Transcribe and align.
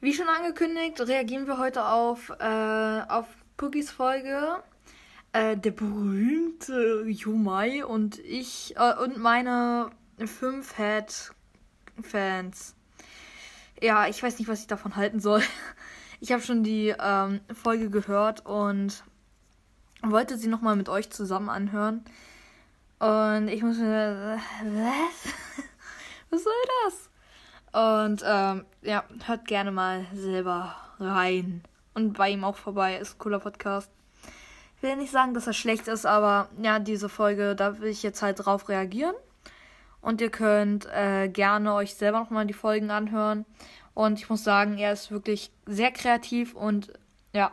Wie 0.00 0.12
schon 0.12 0.28
angekündigt, 0.28 1.00
reagieren 1.00 1.46
wir 1.46 1.56
heute 1.56 1.86
auf, 1.86 2.28
äh, 2.38 3.02
auf 3.08 3.26
Puggies 3.56 3.90
Folge. 3.90 4.62
Äh, 5.32 5.56
der 5.56 5.70
berühmte 5.70 7.04
Yumai 7.06 7.82
und 7.82 8.18
ich 8.18 8.74
äh, 8.76 8.94
und 9.02 9.16
meine 9.16 9.88
fünf 10.26 10.76
Head-Fans. 10.76 12.74
Ja, 13.80 14.06
ich 14.06 14.22
weiß 14.22 14.38
nicht, 14.38 14.48
was 14.48 14.60
ich 14.60 14.66
davon 14.66 14.96
halten 14.96 15.20
soll. 15.20 15.42
Ich 16.20 16.30
habe 16.30 16.40
schon 16.40 16.62
die 16.62 16.94
ähm, 17.00 17.40
Folge 17.52 17.90
gehört 17.90 18.46
und 18.46 19.02
wollte 20.02 20.36
sie 20.36 20.48
nochmal 20.48 20.76
mit 20.76 20.88
euch 20.88 21.10
zusammen 21.10 21.48
anhören. 21.48 22.04
Und 22.98 23.48
ich 23.48 23.62
muss 23.62 23.78
mir. 23.78 24.38
Was? 24.64 25.32
Was 26.30 26.44
soll 26.44 26.52
das? 26.84 27.10
Und 27.72 28.22
ähm, 28.24 28.64
ja, 28.82 29.04
hört 29.26 29.46
gerne 29.46 29.70
mal 29.72 30.06
selber 30.14 30.76
rein. 30.98 31.62
Und 31.94 32.14
bei 32.14 32.30
ihm 32.30 32.44
auch 32.44 32.56
vorbei. 32.56 32.96
Ist 32.96 33.14
ein 33.14 33.18
cooler 33.18 33.40
Podcast. 33.40 33.90
Ich 34.76 34.82
will 34.82 34.96
nicht 34.96 35.12
sagen, 35.12 35.34
dass 35.34 35.46
er 35.46 35.52
schlecht 35.52 35.88
ist, 35.88 36.06
aber 36.06 36.48
ja, 36.60 36.78
diese 36.78 37.08
Folge, 37.08 37.54
da 37.54 37.80
will 37.80 37.88
ich 37.88 38.02
jetzt 38.02 38.22
halt 38.22 38.44
drauf 38.44 38.68
reagieren. 38.68 39.14
Und 40.00 40.20
ihr 40.20 40.30
könnt 40.30 40.86
äh, 40.86 41.28
gerne 41.28 41.74
euch 41.74 41.94
selber 41.94 42.18
nochmal 42.20 42.46
die 42.46 42.52
Folgen 42.52 42.90
anhören. 42.90 43.46
Und 43.94 44.18
ich 44.18 44.28
muss 44.28 44.42
sagen, 44.42 44.78
er 44.78 44.92
ist 44.92 45.10
wirklich 45.10 45.52
sehr 45.66 45.92
kreativ 45.92 46.54
und 46.54 46.92
ja, 47.32 47.52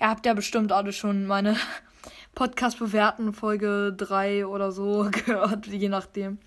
ihr 0.00 0.08
habt 0.08 0.26
ja 0.26 0.34
bestimmt 0.34 0.72
alle 0.72 0.92
schon 0.92 1.26
meine 1.26 1.56
Podcast 2.34 2.78
bewerten, 2.78 3.32
Folge 3.32 3.94
3 3.96 4.46
oder 4.46 4.72
so 4.72 5.08
gehört, 5.10 5.66
je 5.66 5.88
nachdem. 5.88 6.38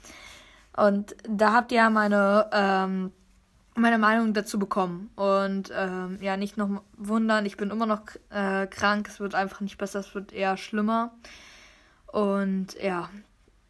Und 0.75 1.15
da 1.27 1.53
habt 1.53 1.71
ihr 1.71 1.77
ja 1.77 1.89
meine, 1.89 2.49
ähm, 2.51 3.11
meine 3.75 3.97
Meinung 3.97 4.33
dazu 4.33 4.59
bekommen. 4.59 5.09
Und 5.15 5.71
ähm, 5.73 6.17
ja, 6.21 6.37
nicht 6.37 6.57
noch 6.57 6.81
wundern, 6.97 7.45
ich 7.45 7.57
bin 7.57 7.69
immer 7.69 7.85
noch 7.85 8.01
äh, 8.29 8.67
krank. 8.67 9.07
Es 9.07 9.19
wird 9.19 9.35
einfach 9.35 9.61
nicht 9.61 9.77
besser, 9.77 9.99
es 9.99 10.13
wird 10.13 10.33
eher 10.33 10.57
schlimmer. 10.57 11.13
Und 12.07 12.81
ja, 12.81 13.09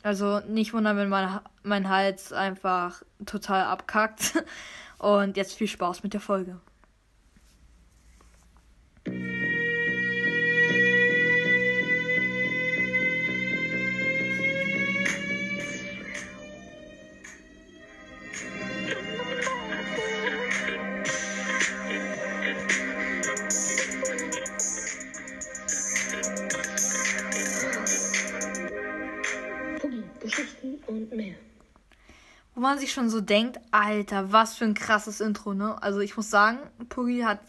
also 0.04 0.40
nicht 0.48 0.74
wundern, 0.74 0.98
wenn 0.98 1.10
mein, 1.10 1.40
mein 1.64 1.90
Hals 1.90 2.32
einfach 2.32 3.02
total 3.26 3.64
abkackt. 3.66 4.44
Und 4.98 5.36
jetzt 5.36 5.56
viel 5.56 5.68
Spaß 5.68 6.04
mit 6.04 6.14
der 6.14 6.22
Folge. 6.22 6.60
Man 32.66 32.80
sich 32.80 32.92
schon 32.92 33.10
so 33.10 33.22
denkt, 33.22 33.60
Alter, 33.72 34.32
was 34.32 34.56
für 34.56 34.66
ein 34.66 34.74
krasses 34.74 35.22
Intro, 35.22 35.54
ne? 35.54 35.82
Also 35.82 36.00
ich 36.00 36.18
muss 36.18 36.30
sagen, 36.30 36.60
Puggy 36.90 37.22
hat 37.22 37.40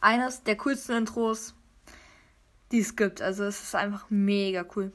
eines 0.00 0.42
der 0.42 0.56
coolsten 0.56 0.96
Intros, 0.96 1.54
die 2.72 2.80
es 2.80 2.96
gibt. 2.96 3.22
Also 3.22 3.44
es 3.44 3.62
ist 3.62 3.74
einfach 3.74 4.06
mega 4.10 4.64
cool. 4.76 4.92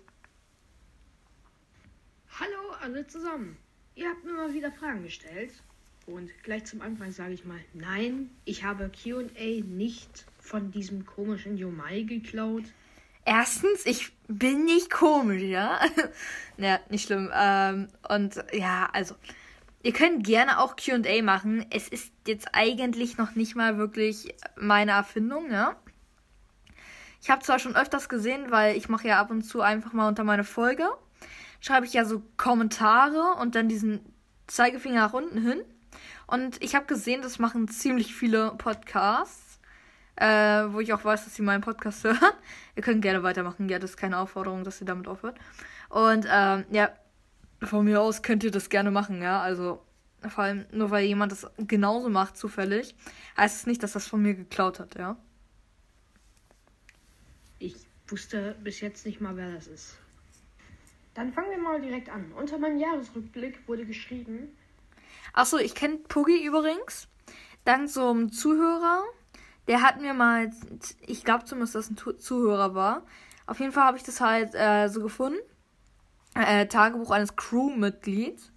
Hallo 2.39 2.73
alle 2.81 3.05
zusammen. 3.07 3.57
Ihr 3.95 4.09
habt 4.09 4.23
mir 4.25 4.33
mal 4.33 4.53
wieder 4.53 4.71
Fragen 4.71 5.03
gestellt. 5.03 5.51
Und 6.05 6.31
gleich 6.43 6.65
zum 6.65 6.81
Anfang 6.81 7.11
sage 7.11 7.33
ich 7.33 7.45
mal, 7.45 7.59
nein, 7.73 8.29
ich 8.43 8.63
habe 8.63 8.89
QA 8.89 9.61
nicht 9.63 10.25
von 10.39 10.71
diesem 10.71 11.05
komischen 11.05 11.57
Yomai 11.57 12.01
geklaut. 12.01 12.65
Erstens, 13.25 13.85
ich 13.85 14.11
bin 14.27 14.65
nicht 14.65 14.91
komisch, 14.91 15.43
ja. 15.43 15.79
naja, 16.57 16.79
nicht 16.89 17.05
schlimm. 17.05 17.31
Ähm, 17.33 17.87
und 18.09 18.43
ja, 18.51 18.89
also, 18.91 19.15
ihr 19.83 19.93
könnt 19.93 20.25
gerne 20.25 20.59
auch 20.59 20.75
QA 20.75 21.21
machen. 21.21 21.65
Es 21.69 21.87
ist 21.87 22.11
jetzt 22.27 22.49
eigentlich 22.53 23.17
noch 23.17 23.35
nicht 23.35 23.55
mal 23.55 23.77
wirklich 23.77 24.33
meine 24.55 24.91
Erfindung, 24.91 25.51
ja. 25.51 25.75
Ich 27.21 27.29
habe 27.29 27.43
zwar 27.43 27.59
schon 27.59 27.75
öfters 27.75 28.09
gesehen, 28.09 28.49
weil 28.49 28.75
ich 28.75 28.89
mache 28.89 29.07
ja 29.07 29.19
ab 29.19 29.29
und 29.29 29.43
zu 29.43 29.61
einfach 29.61 29.93
mal 29.93 30.07
unter 30.07 30.23
meine 30.23 30.43
Folge, 30.43 30.89
schreibe 31.61 31.85
ich 31.85 31.93
ja 31.93 32.03
so 32.03 32.21
Kommentare 32.35 33.35
und 33.39 33.55
dann 33.55 33.69
diesen 33.69 34.01
Zeigefinger 34.47 35.01
nach 35.01 35.13
unten 35.13 35.41
hin. 35.41 35.61
Und 36.27 36.61
ich 36.61 36.75
habe 36.75 36.85
gesehen, 36.85 37.21
das 37.21 37.39
machen 37.39 37.67
ziemlich 37.67 38.13
viele 38.13 38.51
Podcasts 38.57 39.53
äh, 40.15 40.25
wo 40.71 40.79
ich 40.79 40.93
auch 40.93 41.03
weiß, 41.03 41.23
dass 41.23 41.35
sie 41.35 41.41
meinen 41.41 41.61
Podcast 41.61 42.03
hören. 42.03 42.17
ihr 42.75 42.83
könnt 42.83 43.01
gerne 43.01 43.23
weitermachen, 43.23 43.69
ja, 43.69 43.79
das 43.79 43.91
ist 43.91 43.97
keine 43.97 44.17
Aufforderung, 44.17 44.63
dass 44.63 44.81
ihr 44.81 44.87
damit 44.87 45.07
aufhört. 45.07 45.37
Und 45.89 46.27
ähm, 46.31 46.65
ja, 46.71 46.89
von 47.65 47.85
mir 47.85 48.01
aus 48.01 48.21
könnt 48.21 48.43
ihr 48.43 48.51
das 48.51 48.69
gerne 48.69 48.91
machen, 48.91 49.21
ja, 49.21 49.41
also 49.41 49.81
vor 50.29 50.45
allem 50.45 50.65
nur 50.71 50.91
weil 50.91 51.05
jemand 51.05 51.31
das 51.31 51.47
genauso 51.57 52.09
macht, 52.09 52.37
zufällig, 52.37 52.95
heißt 53.37 53.57
es 53.57 53.67
nicht, 53.67 53.83
dass 53.83 53.93
das 53.93 54.07
von 54.07 54.21
mir 54.21 54.33
geklaut 54.33 54.79
hat, 54.79 54.95
ja. 54.95 55.17
Ich 57.59 57.75
wusste 58.07 58.55
bis 58.63 58.81
jetzt 58.81 59.05
nicht 59.05 59.21
mal, 59.21 59.35
wer 59.35 59.51
das 59.51 59.67
ist. 59.67 59.97
Dann 61.13 61.31
fangen 61.31 61.51
wir 61.51 61.59
mal 61.59 61.79
direkt 61.79 62.09
an. 62.09 62.31
Unter 62.33 62.57
meinem 62.57 62.77
Jahresrückblick 62.77 63.67
wurde 63.67 63.85
geschrieben. 63.85 64.57
Achso, 65.33 65.57
ich 65.57 65.75
kenne 65.75 65.97
Puggy 65.97 66.45
übrigens. 66.45 67.07
Dank 67.65 67.89
so 67.89 68.09
einem 68.09 68.31
Zuhörer, 68.31 69.03
der 69.67 69.81
hat 69.81 70.01
mir 70.01 70.13
mal, 70.13 70.51
ich 71.01 71.23
glaube 71.23 71.45
zumindest, 71.45 71.75
dass 71.75 71.89
ein 71.89 71.97
Zuhörer 71.97 72.75
war. 72.75 73.05
Auf 73.45 73.59
jeden 73.59 73.71
Fall 73.71 73.85
habe 73.85 73.97
ich 73.97 74.03
das 74.03 74.19
halt 74.19 74.53
äh, 74.53 74.89
so 74.89 75.01
gefunden. 75.01 75.39
Äh, 76.35 76.67
Tagebuch 76.67 77.11
eines 77.11 77.35
Crewmitglieds. 77.35 78.51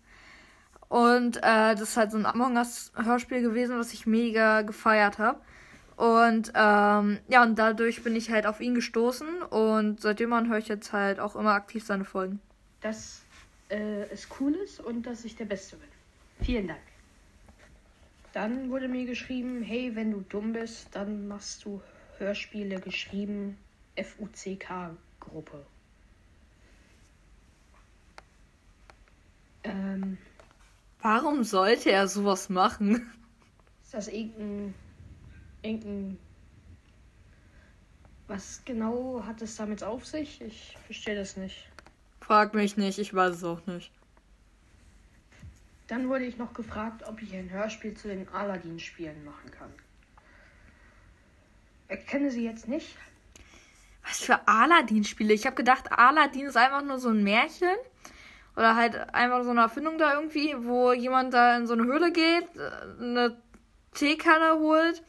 Und 0.89 1.39
äh, 1.39 1.75
das 1.75 1.83
ist 1.83 1.97
halt 1.97 2.13
so 2.13 2.19
ein 2.19 2.27
Among 2.27 2.57
Us 2.57 2.93
Hörspiel 2.95 3.43
gewesen, 3.43 3.79
was 3.79 3.93
ich 3.93 4.07
mega 4.07 4.63
gefeiert 4.63 5.19
habe. 5.19 5.41
Und 5.97 6.53
ähm, 6.55 7.19
ja, 7.29 7.43
und 7.43 7.59
dadurch 7.59 8.03
bin 8.03 8.15
ich 8.17 8.31
halt 8.31 8.47
auf 8.47 8.61
ihn 8.61 8.75
gestoßen 8.75 9.43
und 9.43 10.01
seitdem 10.01 10.33
höre 10.49 10.59
ich 10.59 10.69
jetzt 10.69 10.93
halt 10.93 11.19
auch 11.19 11.37
immer 11.37 11.53
aktiv 11.53 11.85
seine 11.85 12.05
Folgen. 12.05 12.41
Dass 12.83 13.23
äh, 13.71 14.03
es 14.13 14.29
cool 14.39 14.55
ist 14.55 14.81
und 14.81 15.07
dass 15.07 15.25
ich 15.25 15.37
der 15.37 15.47
Beste 15.47 15.77
bin. 15.77 15.89
Vielen 16.43 16.69
Dank. 16.69 16.81
Dann 18.35 18.71
wurde 18.71 18.89
mir 18.89 19.07
geschrieben, 19.07 19.63
hey, 19.63 19.93
wenn 19.95 20.11
du 20.11 20.21
dumm 20.29 20.53
bist, 20.53 20.89
dann 20.93 21.27
machst 21.27 21.65
du 21.65 21.81
Hörspiele 22.19 22.79
geschrieben 22.81 23.57
FUCK-Gruppe. 23.97 25.65
Ähm, 29.71 30.19
Warum 31.01 31.45
sollte 31.45 31.91
er 31.91 32.09
sowas 32.09 32.49
machen? 32.49 33.11
Ist 33.83 33.95
das 33.95 34.09
irgendein, 34.09 34.75
irgendein. 35.63 36.19
Was 38.27 38.63
genau 38.65 39.23
hat 39.25 39.41
es 39.41 39.55
damit 39.55 39.85
auf 39.85 40.05
sich? 40.05 40.41
Ich 40.41 40.77
verstehe 40.87 41.15
das 41.15 41.37
nicht. 41.37 41.69
Frag 42.21 42.55
mich 42.55 42.77
nicht, 42.77 42.99
ich 42.99 43.15
weiß 43.15 43.37
es 43.37 43.45
auch 43.45 43.65
nicht. 43.67 43.93
Dann 45.87 46.09
wurde 46.09 46.25
ich 46.25 46.37
noch 46.37 46.53
gefragt, 46.53 47.05
ob 47.07 47.23
ich 47.23 47.33
ein 47.35 47.49
Hörspiel 47.51 47.95
zu 47.95 48.09
den 48.09 48.29
Aladdin-Spielen 48.29 49.25
machen 49.25 49.51
kann. 49.53 49.73
Ich 51.89 52.05
kenne 52.07 52.33
sie 52.33 52.45
jetzt 52.45 52.67
nicht. 52.67 52.97
Was 54.05 54.19
für 54.19 54.49
Aladdin-Spiele? 54.49 55.33
Ich 55.33 55.47
habe 55.47 55.55
gedacht, 55.55 55.93
Aladdin 55.93 56.47
ist 56.47 56.57
einfach 56.57 56.83
nur 56.83 56.99
so 56.99 57.11
ein 57.11 57.23
Märchen. 57.23 57.77
Oder 58.57 58.75
halt 58.75 59.15
einfach 59.15 59.45
so 59.45 59.51
eine 59.51 59.61
Erfindung 59.61 59.99
da 59.99 60.15
irgendwie, 60.15 60.55
wo 60.59 60.93
jemand 60.93 61.35
da 61.35 61.57
in 61.57 61.67
so 61.67 61.75
eine 61.75 61.85
Höhle 61.85 62.11
geht, 62.11 62.49
eine 62.99 63.37
Teekanne 63.93 64.59
holt, 64.59 65.03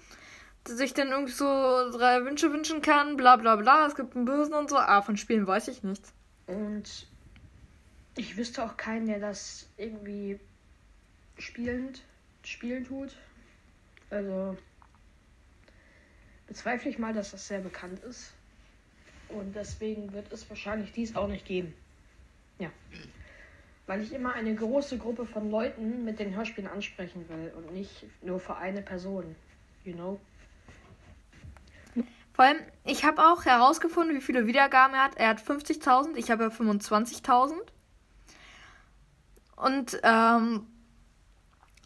sich 0.67 0.93
dann 0.93 1.09
irgendwie 1.09 1.31
so 1.31 1.45
drei 1.45 2.25
Wünsche 2.25 2.51
wünschen 2.51 2.81
kann, 2.81 3.15
bla 3.15 3.37
bla 3.37 3.55
bla. 3.55 3.87
Es 3.87 3.95
gibt 3.95 4.15
einen 4.15 4.25
Bösen 4.25 4.53
und 4.53 4.69
so. 4.69 4.77
Ah, 4.77 5.01
von 5.01 5.15
Spielen 5.15 5.47
weiß 5.47 5.69
ich 5.69 5.81
nichts. 5.81 6.13
Und 6.45 7.07
ich 8.15 8.35
wüsste 8.35 8.63
auch 8.63 8.75
keinen, 8.75 9.07
der 9.07 9.19
das 9.19 9.69
irgendwie 9.77 10.39
spielend 11.37 12.01
spielen 12.43 12.83
tut. 12.83 13.15
Also 14.09 14.57
bezweifle 16.47 16.89
ich 16.89 16.97
mal, 16.97 17.13
dass 17.13 17.31
das 17.31 17.47
sehr 17.47 17.59
bekannt 17.59 17.99
ist. 18.03 18.33
Und 19.29 19.55
deswegen 19.55 20.11
wird 20.13 20.31
es 20.31 20.49
wahrscheinlich 20.49 20.91
dies 20.91 21.15
auch 21.15 21.27
nicht 21.27 21.45
geben. 21.45 21.73
Ja. 22.59 22.69
Weil 23.87 24.01
ich 24.01 24.13
immer 24.13 24.33
eine 24.33 24.53
große 24.53 24.97
Gruppe 24.97 25.25
von 25.25 25.49
Leuten 25.49 26.03
mit 26.03 26.19
den 26.19 26.35
Hörspielen 26.35 26.69
ansprechen 26.69 27.27
will 27.29 27.51
und 27.55 27.73
nicht 27.73 28.05
nur 28.21 28.39
für 28.39 28.57
eine 28.57 28.81
Person. 28.81 29.35
You 29.83 29.93
know? 29.93 30.19
Vor 32.33 32.45
allem, 32.45 32.59
ich 32.85 33.03
habe 33.03 33.23
auch 33.23 33.45
herausgefunden, 33.45 34.15
wie 34.15 34.21
viele 34.21 34.45
Wiedergaben 34.45 34.93
er 34.93 35.05
hat. 35.05 35.15
Er 35.15 35.29
hat 35.29 35.39
50.000, 35.39 36.15
ich 36.17 36.29
habe 36.29 36.43
ja 36.43 36.49
25.000. 36.49 37.53
Und 39.55 39.99
ähm, 40.03 40.67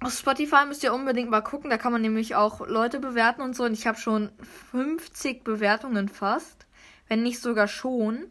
auf 0.02 0.12
Spotify 0.12 0.66
müsst 0.68 0.84
ihr 0.84 0.94
unbedingt 0.94 1.30
mal 1.30 1.42
gucken. 1.42 1.70
Da 1.70 1.78
kann 1.78 1.94
man 1.94 2.02
nämlich 2.02 2.36
auch 2.36 2.68
Leute 2.68 3.00
bewerten 3.00 3.42
und 3.42 3.56
so. 3.56 3.64
Und 3.64 3.74
ich 3.74 3.88
habe 3.88 3.98
schon 3.98 4.32
50 4.72 5.44
Bewertungen 5.44 6.10
fast. 6.10 6.66
Wenn 7.08 7.24
nicht 7.24 7.40
sogar 7.40 7.68
schon. 7.68 8.26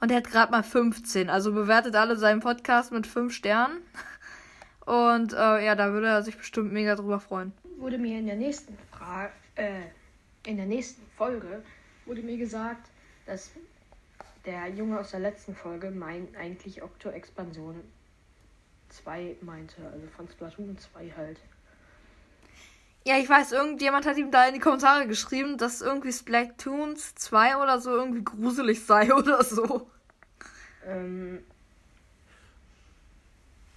Und 0.00 0.10
er 0.10 0.18
hat 0.18 0.30
gerade 0.30 0.52
mal 0.52 0.62
15. 0.62 1.30
Also 1.30 1.52
bewertet 1.52 1.94
alle 1.96 2.16
seinen 2.16 2.40
Podcast 2.40 2.92
mit 2.92 3.06
5 3.06 3.32
Sternen. 3.32 3.78
Und 4.84 5.32
äh, 5.32 5.64
ja, 5.64 5.74
da 5.74 5.92
würde 5.92 6.06
er 6.06 6.22
sich 6.22 6.36
bestimmt 6.36 6.72
mega 6.72 6.94
drüber 6.94 7.18
freuen. 7.18 7.52
Wurde 7.78 7.98
mir 7.98 8.18
in 8.18 8.26
der 8.26 8.36
nächsten 8.36 8.76
Frage, 8.92 9.32
äh, 9.56 9.82
in 10.46 10.56
der 10.56 10.66
nächsten 10.66 11.02
Folge 11.16 11.62
wurde 12.04 12.22
mir 12.22 12.36
gesagt, 12.36 12.88
dass 13.26 13.50
der 14.44 14.68
Junge 14.68 15.00
aus 15.00 15.10
der 15.10 15.20
letzten 15.20 15.56
Folge 15.56 15.90
mein 15.90 16.28
eigentlich 16.38 16.82
Okto-Expansion 16.82 17.80
2 18.90 19.36
meinte, 19.40 19.76
also 19.92 20.06
von 20.16 20.28
Splatoon 20.28 20.78
2 20.78 21.12
halt. 21.16 21.40
Ja, 23.06 23.18
ich 23.18 23.28
weiß, 23.28 23.52
irgendjemand 23.52 24.04
hat 24.04 24.16
ihm 24.16 24.32
da 24.32 24.48
in 24.48 24.54
die 24.54 24.58
Kommentare 24.58 25.06
geschrieben, 25.06 25.58
dass 25.58 25.80
irgendwie 25.80 26.12
Splatoons 26.12 27.14
2 27.14 27.56
oder 27.58 27.78
so 27.78 27.94
irgendwie 27.94 28.24
gruselig 28.24 28.84
sei 28.84 29.14
oder 29.14 29.44
so. 29.44 29.88
Ähm, 30.84 31.44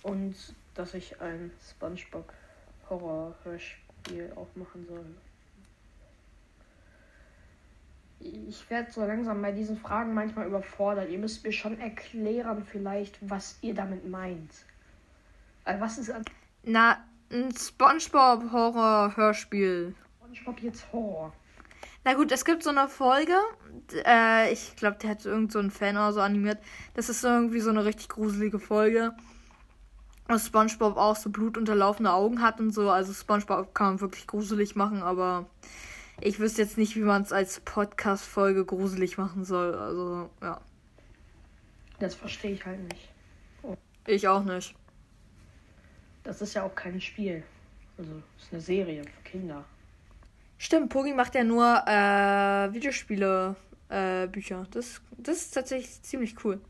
und 0.01 0.35
dass 0.73 0.95
ich 0.95 1.21
ein 1.21 1.51
SpongeBob 1.69 2.33
Horror-Hörspiel 2.89 4.33
aufmachen 4.35 4.87
soll. 4.87 5.05
Ich 8.21 8.67
werde 8.71 8.91
so 8.91 9.05
langsam 9.05 9.43
bei 9.43 9.51
diesen 9.51 9.77
Fragen 9.77 10.15
manchmal 10.15 10.47
überfordert. 10.47 11.11
Ihr 11.11 11.19
müsst 11.19 11.43
mir 11.43 11.53
schon 11.53 11.79
erklären, 11.79 12.65
vielleicht, 12.65 13.19
was 13.21 13.59
ihr 13.61 13.75
damit 13.75 14.09
meint. 14.09 14.51
Also 15.65 15.81
was 15.81 15.99
ist 15.99 16.09
an. 16.09 16.25
Na, 16.63 17.05
ein 17.31 17.55
SpongeBob 17.55 18.51
Horror-Hörspiel. 18.51 19.95
SpongeBob 20.19 20.59
jetzt 20.61 20.91
Horror. 20.91 21.33
Na 22.03 22.13
gut, 22.13 22.31
es 22.31 22.45
gibt 22.45 22.63
so 22.63 22.69
eine 22.69 22.87
Folge. 22.87 23.35
Äh, 24.05 24.51
ich 24.53 24.75
glaube, 24.75 24.97
der 25.01 25.11
hat 25.11 25.25
irgend 25.25 25.51
so 25.51 25.59
einen 25.59 25.71
Fan 25.71 25.97
oder 25.97 26.13
so 26.13 26.21
animiert. 26.21 26.59
Das 26.95 27.09
ist 27.09 27.23
irgendwie 27.23 27.59
so 27.59 27.69
eine 27.69 27.85
richtig 27.85 28.09
gruselige 28.09 28.59
Folge. 28.59 29.13
Und 30.27 30.39
SpongeBob 30.39 30.97
auch 30.97 31.15
so 31.15 31.29
blutunterlaufene 31.29 32.13
Augen 32.13 32.41
hat 32.41 32.59
und 32.59 32.71
so. 32.71 32.89
Also 32.89 33.13
SpongeBob 33.13 33.73
kann 33.73 33.87
man 33.87 34.01
wirklich 34.01 34.27
gruselig 34.27 34.75
machen, 34.75 35.01
aber 35.01 35.47
ich 36.21 36.39
wüsste 36.39 36.61
jetzt 36.61 36.77
nicht, 36.77 36.95
wie 36.95 37.01
man 37.01 37.21
es 37.21 37.31
als 37.31 37.59
Podcast-Folge 37.61 38.65
gruselig 38.65 39.17
machen 39.17 39.43
soll. 39.43 39.73
Also, 39.75 40.29
ja. 40.41 40.61
Das 41.99 42.15
verstehe 42.15 42.51
ich 42.51 42.65
halt 42.65 42.81
nicht. 42.81 43.09
Oh. 43.63 43.75
Ich 44.05 44.27
auch 44.27 44.43
nicht. 44.43 44.75
Das 46.29 46.43
ist 46.43 46.53
ja 46.53 46.61
auch 46.61 46.75
kein 46.75 47.01
Spiel. 47.01 47.41
Also, 47.97 48.11
es 48.37 48.43
ist 48.43 48.53
eine 48.53 48.61
Serie 48.61 49.03
für 49.03 49.21
Kinder. 49.23 49.65
Stimmt, 50.59 50.89
Pogi 50.89 51.11
macht 51.11 51.33
ja 51.33 51.43
nur 51.43 51.65
äh, 51.87 52.71
Videospiele, 52.71 53.55
äh, 53.89 54.27
Bücher. 54.27 54.67
Das, 54.69 55.01
das 55.17 55.37
ist 55.37 55.55
tatsächlich 55.55 56.03
ziemlich 56.03 56.35
cool. 56.45 56.61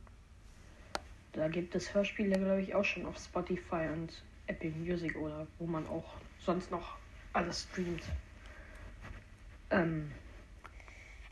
Da 1.33 1.49
gibt 1.49 1.75
es 1.75 1.93
Hörspiele, 1.93 2.39
glaube 2.39 2.61
ich, 2.61 2.73
auch 2.73 2.85
schon 2.85 3.05
auf 3.05 3.17
Spotify 3.17 3.89
und 3.91 4.23
Apple 4.47 4.71
Music 4.71 5.17
oder 5.17 5.45
wo 5.57 5.65
man 5.65 5.85
auch 5.87 6.13
sonst 6.39 6.71
noch 6.71 6.95
alles 7.33 7.63
streamt. 7.63 8.03
Ähm, 9.71 10.09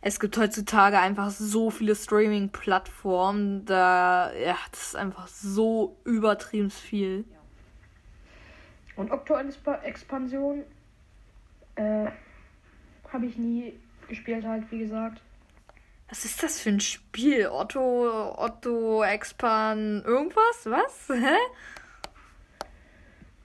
es 0.02 0.20
gibt 0.20 0.38
heutzutage 0.38 1.00
einfach 1.00 1.30
so 1.30 1.72
viele 1.72 1.96
Streaming-Plattformen, 1.96 3.64
da, 3.64 4.34
ja, 4.34 4.58
das 4.72 4.88
ist 4.88 4.96
einfach 4.98 5.30
so 5.30 5.96
übertrieben 6.04 6.72
viel. 6.72 7.24
Ja. 7.32 7.37
Und 8.98 9.12
Octo-Expansion 9.12 10.64
äh, 11.76 12.08
habe 13.14 13.26
ich 13.26 13.38
nie 13.38 13.74
gespielt, 14.10 14.46
halt, 14.46 14.70
wie 14.72 14.80
gesagt. 14.80 15.22
Was 16.10 16.26
ist 16.26 16.42
das 16.42 16.60
für 16.60 16.70
ein 16.70 16.80
Spiel? 16.80 17.48
Otto, 17.48 18.34
Otto, 18.38 19.04
Expan, 19.04 20.04
irgendwas? 20.04 20.66
Was? 20.66 21.10
Hä? 21.14 21.38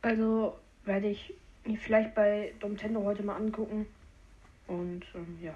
Also 0.01 0.59
werde 0.85 1.09
ich 1.09 1.35
mir 1.65 1.79
vielleicht 1.79 2.15
bei 2.15 2.55
Nintendo 2.63 3.05
heute 3.05 3.23
mal 3.23 3.37
angucken. 3.37 3.87
Und 4.69 5.05
ähm, 5.15 5.39
ja. 5.43 5.55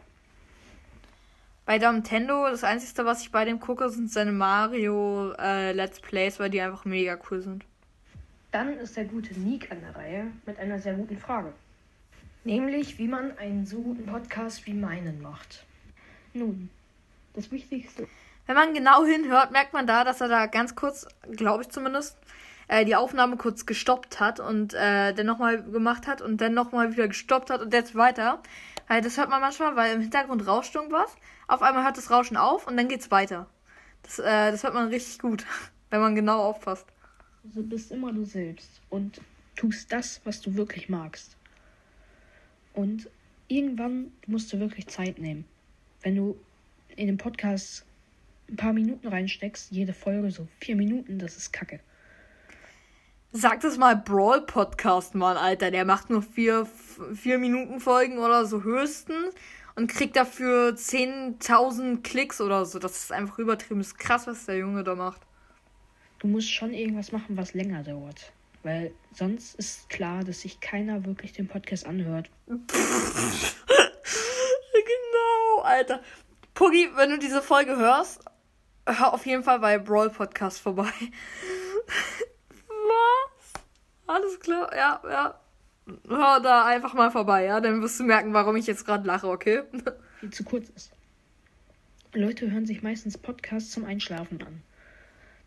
Bei 1.65 1.79
Nintendo, 1.79 2.47
das 2.49 2.65
Einzige, 2.65 3.05
was 3.07 3.23
ich 3.23 3.33
bei 3.33 3.45
dem 3.45 3.61
gucke, 3.61 3.89
sind 3.89 4.11
seine 4.11 4.33
Mario 4.33 5.33
äh, 5.39 5.73
Let's 5.73 6.01
Plays, 6.01 6.39
weil 6.39 6.51
die 6.51 6.61
einfach 6.61 6.85
mega 6.85 7.19
cool 7.31 7.41
sind. 7.41 7.65
Dann 8.57 8.79
ist 8.79 8.97
der 8.97 9.05
gute 9.05 9.39
Nick 9.39 9.71
an 9.71 9.83
der 9.83 9.95
Reihe 9.95 10.33
mit 10.47 10.59
einer 10.59 10.79
sehr 10.79 10.95
guten 10.95 11.19
Frage. 11.19 11.53
Nämlich, 12.43 12.99
wie 12.99 13.07
man 13.07 13.37
einen 13.37 13.67
so 13.67 13.83
guten 13.83 14.07
Podcast 14.07 14.65
wie 14.67 14.73
meinen 14.73 15.21
macht. 15.21 15.67
Nun, 16.33 16.71
das 17.35 17.53
Wichtigste. 17.53 18.09
Wenn 18.47 18.55
man 18.55 18.73
genau 18.73 19.05
hinhört, 19.05 19.51
merkt 19.53 19.75
man 19.75 19.87
da, 19.87 20.05
dass 20.05 20.23
er 20.23 20.29
da 20.29 20.47
ganz 20.47 20.75
kurz, 20.75 21.07
glaube 21.33 21.65
ich 21.65 21.69
zumindest, 21.69 22.17
äh, 22.69 22.87
die 22.87 22.97
Aufnahme 22.97 23.37
kurz 23.37 23.67
gestoppt 23.67 24.21
hat 24.21 24.41
und 24.41 24.73
äh, 24.73 25.13
dann 25.13 25.27
nochmal 25.27 25.63
gemacht 25.63 26.07
hat 26.07 26.23
und 26.23 26.41
dann 26.41 26.55
nochmal 26.55 26.93
wieder 26.93 27.09
gestoppt 27.09 27.51
hat 27.51 27.61
und 27.61 27.75
jetzt 27.75 27.95
weiter. 27.95 28.43
Weil 28.89 29.03
das 29.03 29.19
hört 29.19 29.29
man 29.29 29.43
manchmal, 29.43 29.77
weil 29.77 29.97
im 29.97 30.01
Hintergrund 30.01 30.47
rauscht 30.47 30.75
irgendwas. 30.75 31.15
Auf 31.47 31.61
einmal 31.61 31.85
hört 31.85 31.99
das 31.99 32.11
Rauschen 32.11 32.39
auf 32.39 32.67
und 32.67 32.79
dann 32.79 32.89
geht's 32.89 33.11
weiter. 33.11 33.51
Das, 34.03 34.19
äh, 34.19 34.51
das 34.51 34.63
hört 34.63 34.73
man 34.73 34.89
richtig 34.89 35.19
gut, 35.19 35.45
wenn 35.91 36.01
man 36.01 36.15
genau 36.15 36.43
aufpasst. 36.43 36.87
Du 37.55 37.63
bist 37.63 37.93
immer 37.93 38.13
du 38.13 38.25
selbst 38.25 38.81
und 38.91 39.21
tust 39.57 39.93
das, 39.93 40.21
was 40.25 40.41
du 40.41 40.55
wirklich 40.55 40.89
magst. 40.89 41.37
Und 42.75 43.09
irgendwann 43.49 44.13
musst 44.27 44.53
du 44.53 44.59
wirklich 44.59 44.87
Zeit 44.89 45.19
nehmen. 45.19 45.45
Wenn 46.03 46.17
du 46.17 46.37
in 46.97 47.07
den 47.07 47.19
Podcast 47.19 47.85
ein 48.49 48.57
paar 48.57 48.73
Minuten 48.73 49.07
reinsteckst, 49.09 49.71
jede 49.71 49.93
Folge 49.93 50.31
so 50.31 50.47
vier 50.61 50.77
Minuten, 50.77 51.19
das 51.19 51.37
ist 51.37 51.53
Kacke. 51.53 51.81
Sag 53.33 53.61
das 53.61 53.77
mal 53.77 53.97
Brawl 53.97 54.43
Podcast, 54.43 55.15
Mann, 55.15 55.37
Alter. 55.37 55.71
Der 55.71 55.85
macht 55.85 56.11
nur 56.11 56.23
vier, 56.23 56.67
vier 57.15 57.39
Minuten 57.39 57.81
Folgen 57.81 58.19
oder 58.19 58.47
so 58.47 58.63
höchstens 58.63 59.35
und 59.75 59.89
kriegt 59.89 60.17
dafür 60.17 60.71
10.000 60.71 62.03
Klicks 62.03 62.41
oder 62.41 62.65
so. 62.65 62.79
Das 62.79 62.97
ist 62.97 63.13
einfach 63.13 63.39
übertrieben. 63.39 63.81
Das 63.81 63.89
ist 63.89 63.99
krass, 63.99 64.27
was 64.27 64.47
der 64.47 64.59
Junge 64.59 64.85
da 64.85 64.95
macht. 64.95 65.21
Du 66.27 66.33
musst 66.33 66.51
schon 66.51 66.75
irgendwas 66.75 67.13
machen, 67.13 67.37
was 67.37 67.55
länger 67.55 67.85
dauert. 67.85 68.33
Weil 68.65 68.93
sonst 69.13 69.55
ist 69.61 69.89
klar, 69.89 70.25
dass 70.25 70.41
sich 70.41 70.59
keiner 70.59 71.05
wirklich 71.05 71.33
den 71.33 71.47
Podcast 71.47 71.87
anhört. 71.87 72.29
genau, 72.47 72.59
Alter. 75.63 76.03
Puggy, 76.53 76.89
wenn 76.97 77.11
du 77.11 77.19
diese 77.21 77.41
Folge 77.43 77.77
hörst, 77.77 78.25
hör 78.87 79.15
auf 79.15 79.25
jeden 79.25 79.45
Fall 79.45 79.61
bei 79.61 79.79
Brawl 79.79 80.11
Podcast 80.11 80.59
vorbei. 80.59 80.91
Was? 82.67 83.53
Alles 84.09 84.41
klar, 84.41 84.75
ja, 84.75 85.01
ja. 85.09 85.41
Hör 86.09 86.41
da 86.41 86.67
einfach 86.67 86.95
mal 86.95 87.13
vorbei, 87.13 87.45
ja. 87.45 87.61
Dann 87.61 87.83
wirst 87.83 88.01
du 88.01 88.05
merken, 88.05 88.35
warum 88.35 88.57
ich 88.57 88.67
jetzt 88.67 88.85
gerade 88.85 89.07
lache, 89.07 89.29
okay? 89.29 89.63
Viel 90.19 90.31
zu 90.31 90.43
kurz 90.43 90.71
ist. 90.71 90.91
Leute 92.15 92.51
hören 92.51 92.67
sich 92.67 92.83
meistens 92.83 93.17
Podcasts 93.17 93.71
zum 93.71 93.85
Einschlafen 93.85 94.43
an. 94.43 94.63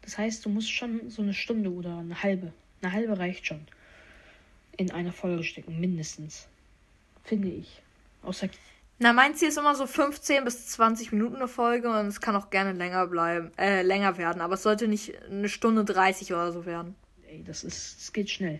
Das 0.01 0.18
heißt, 0.18 0.46
du 0.46 0.50
musst 0.50 0.72
schon 0.72 1.10
so 1.10 1.22
eine 1.22 1.34
Stunde 1.34 1.72
oder 1.72 1.98
eine 1.98 2.22
halbe, 2.24 2.53
eine 2.82 2.91
halbe 2.91 3.18
reicht 3.20 3.46
schon, 3.46 3.68
in 4.77 4.91
eine 4.91 5.12
Folge 5.12 5.44
stecken, 5.44 5.79
mindestens. 5.79 6.48
Finde 7.24 7.50
ich. 7.50 7.82
Außer. 8.24 8.50
Na, 8.98 9.13
mein 9.13 9.36
Ziel 9.36 9.50
ist 9.50 9.58
immer 9.58 9.75
so 9.75 9.88
15 9.88 10.44
bis 10.44 10.68
20 10.68 11.12
Minuten 11.12 11.38
eine 11.38 11.48
Folge 11.48 11.89
und 11.89 12.08
es 12.08 12.20
kann 12.20 12.36
auch 12.36 12.50
gerne 12.50 12.74
länger 12.74 13.08
bleiben, 13.08 13.51
äh, 13.58 13.82
länger 13.82 14.18
werden, 14.18 14.41
aber 14.41 14.56
es 14.56 14.63
sollte 14.63 14.88
nicht 14.88 15.13
eine 15.24 15.48
Stunde 15.48 15.86
30 15.86 16.34
oder 16.34 16.51
so 16.51 16.65
werden. 16.65 16.96
Ey, 17.29 17.44
das 17.46 17.63
ist, 17.63 18.01
es 18.01 18.12
geht 18.12 18.29
schnell. 18.29 18.60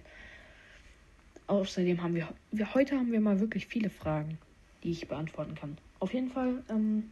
Außerdem 1.48 2.02
haben 2.04 2.16
wir, 2.16 2.30
wir, 2.52 2.74
heute 2.74 2.96
haben 2.96 3.12
wir 3.12 3.20
mal 3.20 3.40
wirklich 3.40 3.66
viele 3.66 3.90
Fragen, 3.90 4.38
die 4.84 4.92
ich 4.92 5.08
beantworten 5.08 5.56
kann. 5.56 5.78
Auf 6.00 6.14
jeden 6.14 6.30
Fall, 6.30 6.64
ähm, 6.70 7.10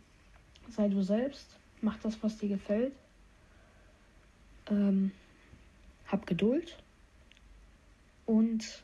sei 0.70 0.88
du 0.88 1.02
selbst, 1.02 1.48
mach 1.82 1.98
das, 1.98 2.22
was 2.22 2.38
dir 2.38 2.50
gefällt. 2.50 2.94
Ähm, 4.70 5.12
hab 6.08 6.26
Geduld 6.26 6.78
und 8.26 8.84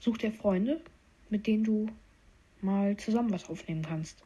such 0.00 0.18
dir 0.18 0.32
Freunde, 0.32 0.80
mit 1.30 1.46
denen 1.46 1.64
du 1.64 1.86
mal 2.60 2.96
zusammen 2.96 3.32
was 3.32 3.48
aufnehmen 3.48 3.82
kannst. 3.82 4.22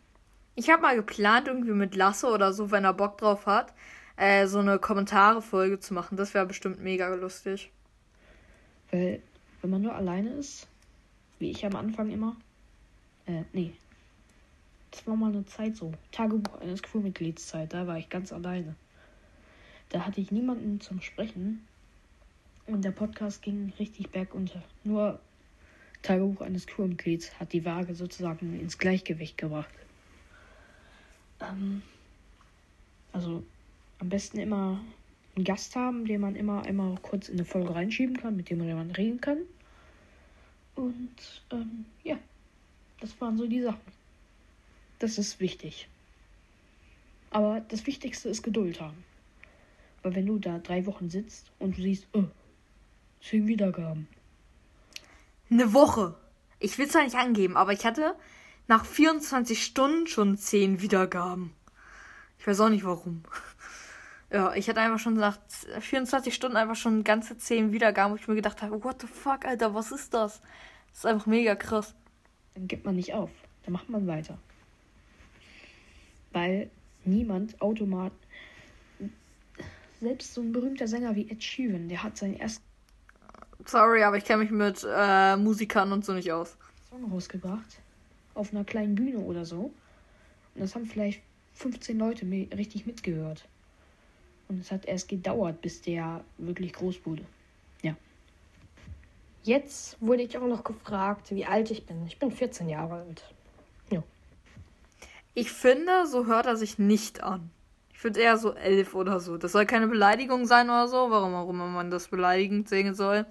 Ich 0.54 0.68
habe 0.70 0.82
mal 0.82 0.96
geplant, 0.96 1.48
irgendwie 1.48 1.72
mit 1.72 1.94
Lasse 1.94 2.26
oder 2.28 2.52
so, 2.52 2.70
wenn 2.70 2.84
er 2.84 2.92
Bock 2.92 3.18
drauf 3.18 3.46
hat, 3.46 3.72
äh, 4.16 4.46
so 4.46 4.58
eine 4.58 4.78
Kommentare-Folge 4.78 5.80
zu 5.80 5.94
machen. 5.94 6.16
Das 6.16 6.34
wäre 6.34 6.46
bestimmt 6.46 6.80
mega 6.82 7.12
lustig. 7.14 7.70
Weil, 8.90 9.22
wenn 9.62 9.70
man 9.70 9.82
nur 9.82 9.94
alleine 9.94 10.30
ist, 10.30 10.66
wie 11.38 11.50
ich 11.50 11.64
am 11.64 11.76
Anfang 11.76 12.10
immer, 12.10 12.36
Äh, 13.26 13.44
nee. 13.52 13.72
Das 14.90 15.06
war 15.06 15.16
mal 15.16 15.32
eine 15.32 15.44
Zeit 15.46 15.76
so. 15.76 15.92
Tagebuch 16.12 16.60
eines 16.60 16.82
Crewmitgliedszeit. 16.82 17.72
Da 17.72 17.86
war 17.86 17.98
ich 17.98 18.08
ganz 18.08 18.32
alleine. 18.32 18.74
Da 19.90 20.06
hatte 20.06 20.20
ich 20.20 20.30
niemanden 20.30 20.80
zum 20.80 21.00
Sprechen. 21.00 21.66
Und 22.66 22.84
der 22.84 22.92
Podcast 22.92 23.42
ging 23.42 23.72
richtig 23.78 24.10
bergunter. 24.10 24.62
Nur 24.84 25.20
Tagebuch 26.02 26.40
eines 26.40 26.66
Crewmitglieds 26.66 27.38
hat 27.38 27.52
die 27.52 27.64
Waage 27.64 27.94
sozusagen 27.94 28.58
ins 28.58 28.78
Gleichgewicht 28.78 29.36
gebracht. 29.36 29.74
Ähm, 31.40 31.82
also 33.12 33.42
am 33.98 34.08
besten 34.08 34.38
immer 34.38 34.80
einen 35.36 35.44
Gast 35.44 35.76
haben, 35.76 36.04
den 36.04 36.20
man 36.20 36.36
immer 36.36 36.62
einmal 36.62 36.96
kurz 37.02 37.28
in 37.28 37.34
eine 37.34 37.44
Folge 37.44 37.74
reinschieben 37.74 38.16
kann, 38.16 38.36
mit 38.36 38.50
dem 38.50 38.58
man 38.58 38.90
reden 38.90 39.20
kann. 39.20 39.38
Und 40.74 41.42
ähm, 41.50 41.84
ja, 42.02 42.18
das 43.00 43.20
waren 43.20 43.36
so 43.36 43.46
die 43.46 43.62
Sachen. 43.62 43.99
Das 45.00 45.18
ist 45.18 45.40
wichtig. 45.40 45.88
Aber 47.30 47.60
das 47.68 47.86
Wichtigste 47.86 48.28
ist 48.28 48.42
Geduld 48.42 48.80
haben. 48.80 49.02
Weil 50.02 50.14
wenn 50.14 50.26
du 50.26 50.38
da 50.38 50.58
drei 50.58 50.86
Wochen 50.86 51.10
sitzt 51.10 51.50
und 51.58 51.76
du 51.76 51.82
siehst, 51.82 52.06
oh, 52.12 52.24
zehn 53.22 53.46
Wiedergaben. 53.46 54.08
Eine 55.50 55.72
Woche. 55.72 56.14
Ich 56.58 56.76
will 56.78 56.86
es 56.86 56.92
ja 56.92 57.02
nicht 57.02 57.16
angeben, 57.16 57.56
aber 57.56 57.72
ich 57.72 57.84
hatte 57.84 58.14
nach 58.68 58.84
24 58.84 59.64
Stunden 59.64 60.06
schon 60.06 60.36
zehn 60.36 60.82
Wiedergaben. 60.82 61.54
Ich 62.38 62.46
weiß 62.46 62.60
auch 62.60 62.68
nicht 62.68 62.84
warum. 62.84 63.24
Ja, 64.32 64.54
ich 64.54 64.68
hatte 64.68 64.80
einfach 64.80 65.00
schon 65.00 65.14
nach 65.14 65.40
24 65.80 66.32
Stunden 66.32 66.56
einfach 66.56 66.76
schon 66.76 67.02
ganze 67.02 67.36
10 67.36 67.72
Wiedergaben, 67.72 68.12
wo 68.12 68.16
ich 68.16 68.28
mir 68.28 68.36
gedacht 68.36 68.62
habe, 68.62 68.84
what 68.84 69.00
the 69.00 69.08
fuck, 69.08 69.44
Alter, 69.44 69.74
was 69.74 69.90
ist 69.90 70.14
das? 70.14 70.40
Das 70.90 70.98
ist 70.98 71.06
einfach 71.06 71.26
mega 71.26 71.56
krass. 71.56 71.96
Dann 72.54 72.68
gibt 72.68 72.84
man 72.84 72.94
nicht 72.94 73.12
auf. 73.12 73.32
Dann 73.64 73.72
macht 73.72 73.88
man 73.88 74.06
weiter. 74.06 74.38
Weil 76.32 76.70
niemand 77.04 77.60
automat. 77.60 78.12
Selbst 80.00 80.32
so 80.34 80.40
ein 80.40 80.52
berühmter 80.52 80.88
Sänger 80.88 81.14
wie 81.14 81.28
Ed 81.28 81.42
Sheeran, 81.42 81.88
der 81.88 82.02
hat 82.02 82.16
seinen 82.16 82.38
ersten. 82.38 82.64
Sorry, 83.66 84.02
aber 84.02 84.16
ich 84.16 84.24
kenne 84.24 84.42
mich 84.42 84.50
mit 84.50 84.86
äh, 84.88 85.36
Musikern 85.36 85.92
und 85.92 86.04
so 86.04 86.12
nicht 86.14 86.32
aus. 86.32 86.56
Song 86.88 87.10
rausgebracht. 87.12 87.80
Auf 88.34 88.52
einer 88.52 88.64
kleinen 88.64 88.94
Bühne 88.94 89.18
oder 89.18 89.44
so. 89.44 89.72
Und 90.54 90.60
das 90.60 90.74
haben 90.74 90.86
vielleicht 90.86 91.22
15 91.54 91.98
Leute 91.98 92.26
richtig 92.26 92.86
mitgehört. 92.86 93.46
Und 94.48 94.60
es 94.60 94.72
hat 94.72 94.86
erst 94.86 95.08
gedauert, 95.08 95.60
bis 95.60 95.82
der 95.82 96.24
wirklich 96.38 96.72
groß 96.72 97.04
wurde. 97.04 97.22
Ja. 97.82 97.94
Jetzt 99.42 99.96
wurde 100.00 100.22
ich 100.22 100.36
auch 100.36 100.46
noch 100.46 100.64
gefragt, 100.64 101.30
wie 101.30 101.46
alt 101.46 101.70
ich 101.70 101.86
bin. 101.86 102.04
Ich 102.06 102.18
bin 102.18 102.30
14 102.30 102.68
Jahre 102.68 102.94
alt. 102.94 103.24
Ich 105.34 105.52
finde, 105.52 106.06
so 106.06 106.26
hört 106.26 106.46
er 106.46 106.56
sich 106.56 106.78
nicht 106.78 107.22
an. 107.22 107.50
Ich 107.92 107.98
finde 108.00 108.20
eher 108.20 108.38
so 108.38 108.54
elf 108.54 108.94
oder 108.94 109.20
so. 109.20 109.36
Das 109.36 109.52
soll 109.52 109.66
keine 109.66 109.86
Beleidigung 109.86 110.46
sein 110.46 110.70
oder 110.70 110.88
so, 110.88 111.10
warum 111.10 111.34
auch 111.34 111.48
immer 111.48 111.66
man 111.66 111.90
das 111.90 112.08
beleidigend 112.08 112.68
sehen 112.68 112.94
soll. 112.94 113.26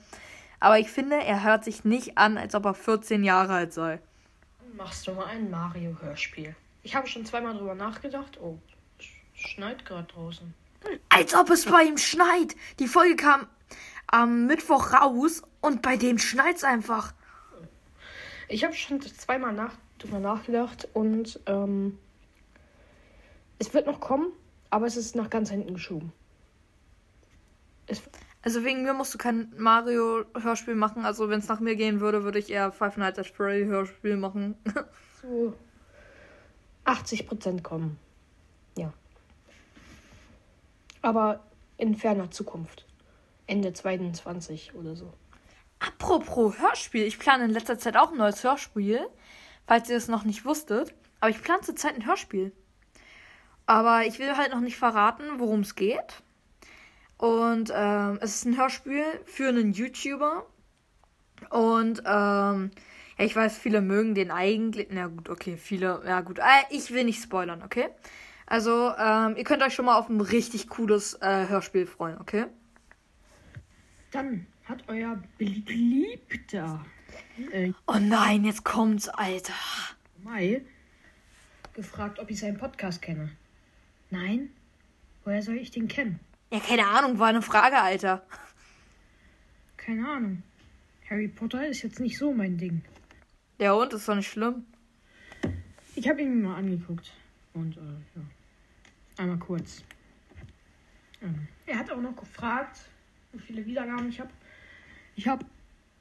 Aber 0.59 0.77
ich 0.79 0.91
finde, 0.91 1.17
er 1.17 1.43
hört 1.43 1.63
sich 1.63 1.85
nicht 1.85 2.17
an, 2.17 2.37
als 2.37 2.53
ob 2.55 2.65
er 2.65 2.73
14 2.73 3.23
Jahre 3.23 3.53
alt 3.53 3.73
sei. 3.73 3.99
Machst 4.75 5.07
du 5.07 5.13
mal 5.13 5.25
ein 5.25 5.49
Mario-Hörspiel? 5.49 6.55
Ich 6.83 6.95
habe 6.95 7.07
schon 7.07 7.25
zweimal 7.25 7.57
drüber 7.57 7.75
nachgedacht. 7.75 8.39
Oh, 8.41 8.59
schneit 9.33 9.85
gerade 9.85 10.07
draußen. 10.13 10.53
Als 11.09 11.33
ob 11.35 11.49
es 11.49 11.65
bei 11.65 11.83
ihm 11.83 11.97
schneit. 11.97 12.55
Die 12.79 12.87
Folge 12.87 13.15
kam 13.15 13.47
am 14.07 14.45
Mittwoch 14.45 14.93
raus 14.93 15.43
und 15.61 15.81
bei 15.81 15.97
dem 15.97 16.17
schneit's 16.17 16.63
einfach. 16.63 17.13
Ich 18.47 18.63
habe 18.63 18.73
schon 18.73 19.01
zweimal 19.01 19.53
nach, 19.53 19.73
drüber 19.99 20.19
nachgedacht 20.19 20.87
und 20.93 21.39
ähm, 21.45 21.97
es 23.59 23.73
wird 23.73 23.85
noch 23.85 23.99
kommen, 23.99 24.31
aber 24.69 24.85
es 24.85 24.97
ist 24.97 25.15
nach 25.15 25.29
ganz 25.29 25.49
hinten 25.49 25.73
geschoben. 25.73 26.11
Es 27.87 28.01
also 28.41 28.63
wegen 28.63 28.83
mir 28.83 28.93
musst 28.93 29.13
du 29.13 29.17
kein 29.17 29.53
Mario-Hörspiel 29.57 30.75
machen. 30.75 31.03
Also 31.05 31.29
wenn 31.29 31.39
es 31.39 31.47
nach 31.49 31.59
mir 31.59 31.75
gehen 31.75 31.99
würde, 31.99 32.23
würde 32.23 32.39
ich 32.39 32.49
eher 32.49 32.71
Five 32.71 32.97
Nights 32.97 33.19
at 33.19 33.27
Freddy-Hörspiel 33.27 34.15
machen. 34.15 34.55
Zu 35.21 35.53
80% 36.85 37.61
kommen. 37.61 37.99
Ja. 38.77 38.93
Aber 41.01 41.43
in 41.77 41.95
ferner 41.95 42.31
Zukunft. 42.31 42.85
Ende 43.45 43.73
22 43.73 44.73
oder 44.75 44.95
so. 44.95 45.11
Apropos 45.79 46.59
Hörspiel, 46.59 47.03
ich 47.03 47.19
plane 47.19 47.45
in 47.45 47.51
letzter 47.51 47.77
Zeit 47.77 47.97
auch 47.97 48.11
ein 48.11 48.17
neues 48.17 48.43
Hörspiel, 48.43 49.07
falls 49.69 49.87
ihr 49.87 49.97
es 49.97 50.07
noch 50.07 50.23
nicht 50.23 50.45
wusstet. 50.45 50.95
Aber 51.19 51.29
ich 51.29 51.43
plane 51.43 51.61
zurzeit 51.61 51.93
ein 51.93 52.07
Hörspiel. 52.07 52.51
Aber 53.67 54.03
ich 54.07 54.17
will 54.17 54.35
halt 54.35 54.51
noch 54.51 54.61
nicht 54.61 54.77
verraten, 54.77 55.23
worum 55.37 55.59
es 55.59 55.75
geht. 55.75 56.23
Und 57.17 57.71
ähm, 57.75 58.17
es 58.19 58.33
ist 58.33 58.45
ein 58.45 58.57
Hörspiel 58.57 59.03
für 59.25 59.49
einen 59.49 59.73
YouTuber. 59.73 60.47
Und 61.51 62.01
ähm, 62.03 62.71
ja, 63.19 63.25
ich 63.25 63.35
weiß, 63.35 63.59
viele 63.59 63.81
mögen 63.81 64.15
den 64.15 64.31
eigentlich. 64.31 64.87
Na 64.89 65.05
gut, 65.05 65.29
okay, 65.29 65.55
viele. 65.55 66.01
Ja 66.03 66.21
gut, 66.21 66.39
äh, 66.39 66.43
ich 66.71 66.89
will 66.91 67.03
nicht 67.03 67.21
spoilern, 67.21 67.61
okay? 67.61 67.89
Also, 68.47 68.91
ähm, 68.97 69.35
ihr 69.37 69.43
könnt 69.43 69.61
euch 69.61 69.75
schon 69.75 69.85
mal 69.85 69.99
auf 69.99 70.09
ein 70.09 70.19
richtig 70.19 70.67
cooles 70.69 71.13
äh, 71.21 71.47
Hörspiel 71.47 71.85
freuen, 71.85 72.17
okay? 72.19 72.47
Dann 74.09 74.47
hat 74.65 74.83
euer 74.87 75.21
Beliebter. 75.37 76.83
Äh, 77.51 77.71
oh 77.87 77.97
nein, 77.99 78.43
jetzt 78.45 78.63
kommt's, 78.63 79.09
Alter. 79.09 79.53
Mai 80.23 80.61
gefragt, 81.79 82.19
ob 82.19 82.29
ich 82.29 82.39
seinen 82.39 82.57
Podcast 82.57 83.01
kenne. 83.01 83.31
Nein? 84.09 84.49
Woher 85.23 85.41
soll 85.41 85.55
ich 85.55 85.71
den 85.71 85.87
kennen? 85.87 86.19
Ja, 86.51 86.59
keine 86.59 86.85
Ahnung, 86.85 87.19
war 87.19 87.27
eine 87.27 87.41
Frage, 87.41 87.77
Alter. 87.77 88.25
Keine 89.77 90.07
Ahnung. 90.07 90.43
Harry 91.09 91.29
Potter 91.29 91.65
ist 91.67 91.81
jetzt 91.83 91.99
nicht 91.99 92.17
so 92.17 92.33
mein 92.33 92.57
Ding. 92.57 92.81
Ja, 93.59 93.73
und? 93.73 93.93
Ist 93.93 94.09
doch 94.09 94.15
nicht 94.15 94.29
schlimm. 94.29 94.65
Ich 95.95 96.07
habe 96.09 96.21
ihn 96.21 96.41
mir 96.41 96.49
mal 96.49 96.57
angeguckt. 96.57 97.11
Und, 97.53 97.77
äh, 97.77 97.79
ja. 97.79 98.21
Einmal 99.17 99.37
kurz. 99.37 99.83
Ähm, 101.21 101.47
er 101.65 101.79
hat 101.79 101.91
auch 101.91 102.01
noch 102.01 102.15
gefragt, 102.15 102.79
wie 103.31 103.39
viele 103.39 103.65
Wiedergaben 103.65 104.09
ich 104.09 104.19
habe. 104.19 104.31
Ich 105.15 105.27
habe 105.27 105.45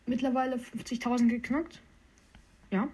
mittlerweile 0.08 0.56
50.000 0.56 1.28
geknackt. 1.28 1.80
Ja. 2.70 2.88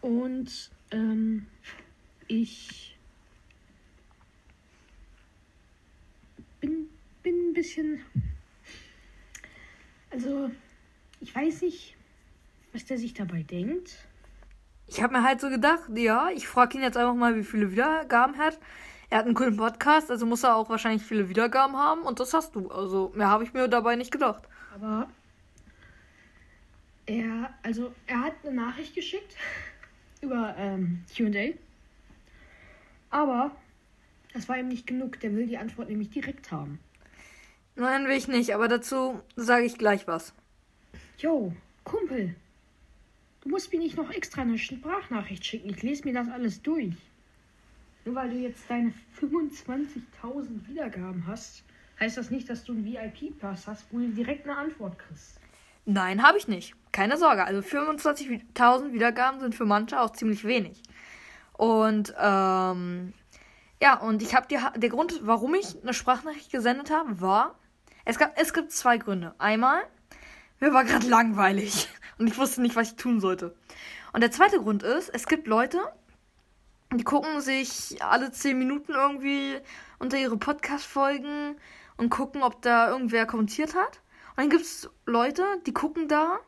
Und 0.00 0.70
ähm, 0.90 1.46
ich 2.26 2.96
bin, 6.60 6.88
bin 7.22 7.50
ein 7.50 7.54
bisschen. 7.54 8.00
Also, 10.10 10.50
ich 11.20 11.34
weiß 11.34 11.62
nicht, 11.62 11.96
was 12.72 12.84
der 12.84 12.98
sich 12.98 13.14
dabei 13.14 13.42
denkt 13.42 14.06
ich 14.86 15.02
habe 15.02 15.14
mir 15.14 15.22
halt 15.22 15.40
so 15.40 15.48
gedacht, 15.48 15.82
ja, 15.94 16.28
ich 16.34 16.46
frage 16.46 16.76
ihn 16.76 16.82
jetzt 16.82 16.96
einfach 16.96 17.14
mal, 17.14 17.36
wie 17.36 17.44
viele 17.44 17.72
Wiedergaben 17.72 18.34
er 18.34 18.46
hat. 18.46 18.58
Er 19.10 19.18
hat 19.18 19.26
einen 19.26 19.34
coolen 19.34 19.56
Podcast, 19.56 20.10
also 20.10 20.26
muss 20.26 20.42
er 20.42 20.56
auch 20.56 20.68
wahrscheinlich 20.68 21.02
viele 21.02 21.28
Wiedergaben 21.28 21.76
haben 21.76 22.02
und 22.02 22.20
das 22.20 22.34
hast 22.34 22.54
du. 22.54 22.70
Also 22.70 23.12
mehr 23.14 23.28
habe 23.28 23.44
ich 23.44 23.52
mir 23.52 23.68
dabei 23.68 23.96
nicht 23.96 24.10
gedacht. 24.10 24.44
Aber 24.74 25.08
er, 27.06 27.52
also 27.62 27.92
er 28.06 28.20
hat 28.20 28.34
eine 28.42 28.54
Nachricht 28.54 28.94
geschickt 28.94 29.36
über 30.20 30.54
ähm, 30.58 31.04
QA. 31.14 31.54
Aber 33.10 33.54
das 34.32 34.48
war 34.48 34.58
ihm 34.58 34.68
nicht 34.68 34.86
genug. 34.86 35.20
Der 35.20 35.34
will 35.34 35.46
die 35.46 35.58
Antwort 35.58 35.88
nämlich 35.88 36.10
direkt 36.10 36.50
haben. 36.50 36.80
Nein, 37.76 38.06
will 38.06 38.16
ich 38.16 38.28
nicht, 38.28 38.54
aber 38.54 38.68
dazu 38.68 39.20
sage 39.36 39.64
ich 39.64 39.78
gleich 39.78 40.06
was. 40.06 40.32
Jo, 41.18 41.52
Kumpel, 41.84 42.34
Du 43.44 43.50
musst 43.50 43.70
mir 43.70 43.78
nicht 43.78 43.98
noch 43.98 44.10
extra 44.10 44.40
eine 44.40 44.56
Sprachnachricht 44.56 45.44
schicken. 45.44 45.68
Ich 45.68 45.82
lese 45.82 46.06
mir 46.06 46.14
das 46.14 46.30
alles 46.30 46.62
durch. 46.62 46.94
Nur 48.06 48.14
weil 48.14 48.30
du 48.30 48.36
jetzt 48.36 48.62
deine 48.70 48.94
25.000 49.20 50.66
Wiedergaben 50.66 51.26
hast, 51.26 51.62
heißt 52.00 52.16
das 52.16 52.30
nicht, 52.30 52.48
dass 52.48 52.64
du 52.64 52.72
einen 52.72 52.86
VIP-Pass 52.86 53.66
hast, 53.66 53.84
wo 53.90 53.98
du 53.98 54.08
direkt 54.08 54.48
eine 54.48 54.56
Antwort 54.56 54.98
kriegst. 54.98 55.38
Nein, 55.84 56.22
habe 56.22 56.38
ich 56.38 56.48
nicht. 56.48 56.74
Keine 56.92 57.16
Sorge. 57.16 57.44
Also 57.44 57.60
25.000 57.60 58.92
Wiedergaben 58.92 59.40
sind 59.40 59.54
für 59.54 59.66
manche 59.66 60.00
auch 60.00 60.10
ziemlich 60.10 60.44
wenig. 60.44 60.82
Und 61.52 62.14
ähm, 62.18 63.12
ja, 63.82 63.98
und 64.00 64.22
ich 64.22 64.34
habe 64.34 64.48
dir 64.48 64.72
der 64.76 64.88
Grund, 64.88 65.20
warum 65.22 65.54
ich 65.54 65.82
eine 65.82 65.94
Sprachnachricht 65.94 66.50
gesendet 66.50 66.90
habe, 66.90 67.20
war 67.20 67.58
es 68.04 68.18
gab 68.18 68.32
es 68.36 68.52
gibt 68.52 68.72
zwei 68.72 68.98
Gründe. 68.98 69.34
Einmal 69.38 69.82
mir 70.60 70.72
war 70.72 70.84
gerade 70.84 71.06
langweilig. 71.06 71.88
Und 72.18 72.28
ich 72.28 72.38
wusste 72.38 72.62
nicht, 72.62 72.76
was 72.76 72.90
ich 72.90 72.96
tun 72.96 73.20
sollte. 73.20 73.54
Und 74.12 74.22
der 74.22 74.30
zweite 74.30 74.58
Grund 74.60 74.82
ist, 74.82 75.08
es 75.08 75.26
gibt 75.26 75.46
Leute, 75.46 75.80
die 76.92 77.04
gucken 77.04 77.40
sich 77.40 78.02
alle 78.02 78.30
10 78.30 78.56
Minuten 78.56 78.92
irgendwie 78.92 79.58
unter 79.98 80.16
ihre 80.16 80.36
Podcast-Folgen 80.36 81.56
und 81.96 82.10
gucken, 82.10 82.42
ob 82.42 82.62
da 82.62 82.88
irgendwer 82.88 83.26
kommentiert 83.26 83.74
hat. 83.74 84.00
Und 84.36 84.44
dann 84.44 84.50
gibt 84.50 84.62
es 84.62 84.90
Leute, 85.06 85.44
die 85.66 85.72
gucken 85.72 86.08
da 86.08 86.38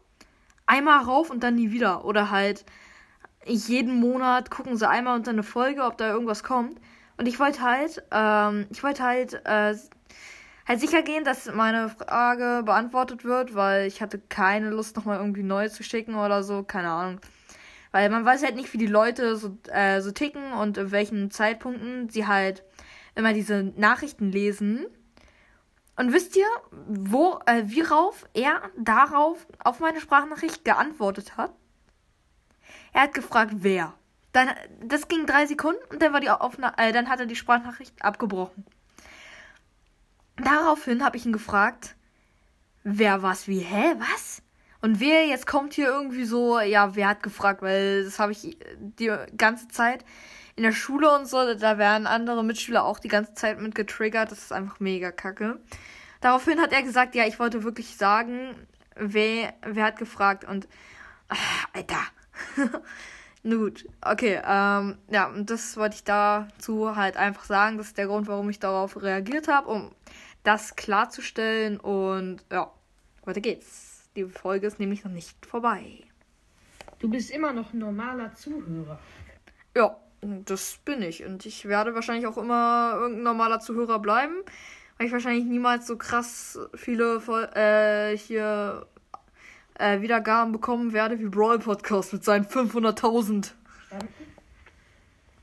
einmal 0.66 1.05
rauf 1.05 1.31
und 1.31 1.43
dann 1.43 1.55
nie 1.55 1.71
wieder. 1.71 2.05
Oder 2.05 2.31
halt 2.31 2.64
jeden 3.45 4.00
Monat 4.00 4.50
gucken 4.50 4.76
sie 4.76 4.88
einmal 4.88 5.16
unter 5.16 5.31
eine 5.31 5.45
Folge, 5.45 5.85
ob 5.85 5.97
da 5.97 6.11
irgendwas 6.11 6.43
kommt. 6.43 6.81
Und 7.16 7.26
ich 7.26 7.38
wollte 7.38 7.62
halt, 7.62 8.02
ähm, 8.11 8.66
ich 8.71 8.83
wollte 8.83 9.02
halt, 9.02 9.35
äh, 9.47 9.75
halt 10.66 10.81
sicher 10.81 11.02
gehen, 11.02 11.25
dass 11.25 11.52
meine 11.52 11.88
Frage 11.88 12.62
beantwortet 12.64 13.25
wird, 13.25 13.55
weil 13.55 13.87
ich 13.87 14.02
hatte 14.02 14.19
keine 14.19 14.71
Lust, 14.71 14.97
nochmal 14.97 15.19
irgendwie 15.19 15.45
neu 15.45 15.69
zu 15.69 15.83
schicken 15.83 16.16
oder 16.16 16.43
so, 16.43 16.64
keine 16.64 16.90
Ahnung. 16.90 17.21
Weil 17.93 18.11
man 18.11 18.25
weiß 18.25 18.43
halt 18.43 18.57
nicht, 18.57 18.73
wie 18.73 18.78
die 18.78 18.87
Leute 18.87 19.37
so, 19.37 19.57
äh, 19.71 20.00
so 20.00 20.11
ticken 20.11 20.52
und 20.52 20.76
in 20.76 20.90
welchen 20.90 21.31
Zeitpunkten 21.31 22.09
sie 22.09 22.26
halt 22.26 22.64
immer 23.14 23.33
diese 23.33 23.62
Nachrichten 23.76 24.31
lesen. 24.33 24.87
Und 25.97 26.12
wisst 26.12 26.37
ihr, 26.37 26.47
wo, 26.71 27.41
äh, 27.47 27.62
wie 27.67 27.81
rauf 27.81 28.26
er 28.35 28.71
darauf 28.76 29.47
auf 29.59 29.81
meine 29.81 30.00
Sprachnachricht 30.00 30.65
geantwortet 30.65 31.37
hat? 31.37 31.53
Er 32.93 33.03
hat 33.03 33.15
gefragt, 33.15 33.53
wer. 33.57 33.95
Dann, 34.33 34.50
das 34.83 35.09
ging 35.09 35.25
drei 35.25 35.47
Sekunden 35.47 35.81
und 35.91 36.03
dann 36.03 36.12
war 36.12 36.21
die 36.21 36.29
Aufna 36.29 36.75
äh, 36.76 36.93
dann 36.93 37.09
hat 37.09 37.21
er 37.21 37.26
die 37.26 37.37
Sprachnachricht 37.37 38.03
abgebrochen. 38.03 38.67
Daraufhin 40.37 41.03
habe 41.03 41.17
ich 41.17 41.25
ihn 41.25 41.33
gefragt, 41.33 41.97
wer 42.85 43.23
was 43.23 43.49
wie, 43.49 43.61
hä, 43.61 43.95
was? 43.99 44.43
Und 44.83 45.00
wer 45.00 45.26
jetzt 45.26 45.47
kommt 45.47 45.73
hier 45.73 45.88
irgendwie 45.88 46.25
so, 46.25 46.61
ja, 46.61 46.95
wer 46.95 47.09
hat 47.09 47.23
gefragt, 47.23 47.62
weil 47.62 48.05
das 48.05 48.19
habe 48.19 48.33
ich 48.33 48.59
die 48.79 49.11
ganze 49.37 49.69
Zeit 49.69 50.05
in 50.57 50.63
der 50.63 50.73
Schule 50.73 51.15
und 51.15 51.27
so, 51.27 51.55
da 51.55 51.79
werden 51.79 52.07
andere 52.07 52.43
Mitschüler 52.43 52.85
auch 52.85 52.99
die 52.99 53.09
ganze 53.09 53.35
Zeit 53.35 53.61
mit 53.61 53.75
getriggert. 53.75 54.33
Das 54.33 54.39
ist 54.39 54.53
einfach 54.53 54.81
mega 54.81 55.13
kacke. 55.13 55.61
Daraufhin 56.23 56.61
hat 56.61 56.73
er 56.73 56.83
gesagt, 56.83 57.15
ja, 57.15 57.27
ich 57.27 57.39
wollte 57.39 57.63
wirklich 57.63 57.97
sagen, 57.97 58.55
wer, 58.95 59.53
wer 59.63 59.85
hat 59.85 59.99
gefragt 59.99 60.45
und, 60.45 60.67
ach, 61.29 61.69
Alter. 61.75 62.01
Gut, 63.43 63.87
okay, 64.01 64.41
ähm, 64.45 64.99
ja, 65.09 65.29
und 65.29 65.51
das 65.51 65.77
wollte 65.77 65.97
ich 65.97 66.05
dazu 66.05 66.97
halt 66.97 67.17
einfach 67.17 67.45
sagen. 67.45 67.79
Das 67.79 67.89
ist 67.89 67.99
der 67.99 68.07
Grund, 68.07 68.27
warum 68.27 68.51
ich 68.51 68.59
darauf 68.59 69.01
reagiert 69.01 69.47
habe, 69.47 69.69
um 69.69 69.93
das 70.43 70.75
klarzustellen. 70.75 71.79
Und 71.79 72.45
ja, 72.51 72.73
weiter 73.25 73.41
geht's. 73.41 74.09
Die 74.17 74.25
Folge 74.25 74.67
ist 74.67 74.81
nämlich 74.81 75.05
noch 75.05 75.13
nicht 75.13 75.47
vorbei. 75.47 76.03
Du 76.99 77.09
bist 77.09 77.31
immer 77.31 77.53
noch 77.53 77.73
ein 77.73 77.79
normaler 77.79 78.35
Zuhörer. 78.35 78.99
Ja, 79.77 79.97
das 80.20 80.78
bin 80.85 81.02
ich. 81.02 81.25
Und 81.25 81.46
ich 81.46 81.66
werde 81.66 81.94
wahrscheinlich 81.94 82.26
auch 82.26 82.38
immer 82.38 82.92
irgendein 82.94 83.25
normaler 83.25 83.61
Zuhörer 83.61 83.99
bleiben, 83.99 84.35
weil 84.96 85.06
ich 85.06 85.12
wahrscheinlich 85.12 85.44
niemals 85.44 85.87
so 85.87 85.96
krass 85.96 86.58
viele 86.75 87.20
äh, 87.54 88.16
hier 88.16 88.87
äh, 89.78 90.00
Wiedergaben 90.00 90.52
bekommen 90.52 90.92
werde 90.92 91.18
wie 91.18 91.28
Brawl 91.28 91.58
Podcast 91.58 92.12
mit 92.12 92.25
seinen 92.25 92.46
500.000. 92.46 93.52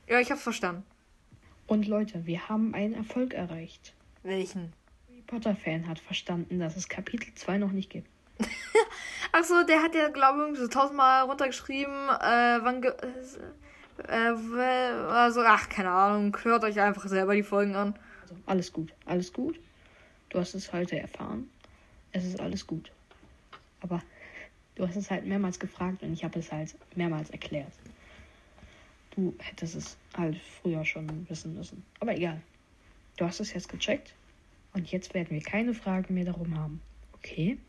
Ja, 0.08 0.20
ich 0.20 0.32
hab's 0.32 0.44
verstanden. 0.44 0.84
Und 1.68 1.88
Leute, 1.88 2.26
wir 2.26 2.50
haben 2.50 2.74
einen 2.74 2.94
Erfolg 2.94 3.34
erreicht. 3.34 3.94
Welchen? 4.24 4.74
Harry 5.08 5.22
Potter 5.26 5.56
Fan 5.56 5.88
hat 5.88 6.00
verstanden, 6.00 6.60
dass 6.60 6.76
es 6.76 6.90
Kapitel 6.90 7.34
2 7.34 7.58
noch 7.58 7.72
nicht 7.72 7.90
gibt. 7.90 8.10
Achso, 9.32 9.64
der 9.64 9.82
hat 9.82 9.96
ja, 9.96 10.10
glaube 10.10 10.50
ich, 10.52 10.60
so 10.60 10.68
tausendmal 10.68 11.24
runtergeschrieben, 11.24 12.10
äh, 12.10 12.60
wann. 12.62 12.82
Ge 12.82 12.94
äh, 14.10 15.12
also, 15.12 15.42
ach, 15.46 15.70
keine 15.70 15.90
Ahnung. 15.90 16.36
Hört 16.44 16.64
euch 16.64 16.80
einfach 16.80 17.08
selber 17.08 17.36
die 17.36 17.44
Folgen 17.44 17.76
an. 17.76 17.96
Also, 18.22 18.36
alles 18.46 18.72
gut, 18.74 18.94
alles 19.06 19.32
gut. 19.34 19.60
Du 20.30 20.40
hast 20.40 20.54
es 20.56 20.74
heute 20.74 21.00
erfahren. 21.00 21.50
Es 22.12 22.26
ist 22.26 22.40
alles 22.40 22.66
gut. 22.66 22.92
Aber 23.82 24.02
du 24.76 24.88
hast 24.88 24.96
es 24.96 25.12
halt 25.12 25.26
mehrmals 25.26 25.60
gefragt 25.60 26.04
und 26.04 26.14
ich 26.14 26.24
habe 26.24 26.40
es 26.40 26.52
halt 26.52 26.76
mehrmals 26.96 27.30
erklärt. 27.30 27.74
Du 29.16 29.36
hättest 29.40 29.76
es 29.76 29.98
halt 30.18 30.38
früher 30.62 30.84
schon 30.86 31.30
wissen 31.30 31.56
müssen. 31.56 31.86
Aber 32.00 32.16
egal. 32.16 32.42
Du 33.18 33.26
hast 33.26 33.40
es 33.40 33.54
jetzt 33.54 33.70
gecheckt 33.70 34.16
und 34.74 34.92
jetzt 34.92 35.14
werden 35.14 35.30
wir 35.30 35.42
keine 35.42 35.74
Fragen 35.74 36.16
mehr 36.16 36.26
darum 36.26 36.58
haben. 36.58 36.82
Okay? 37.14 37.60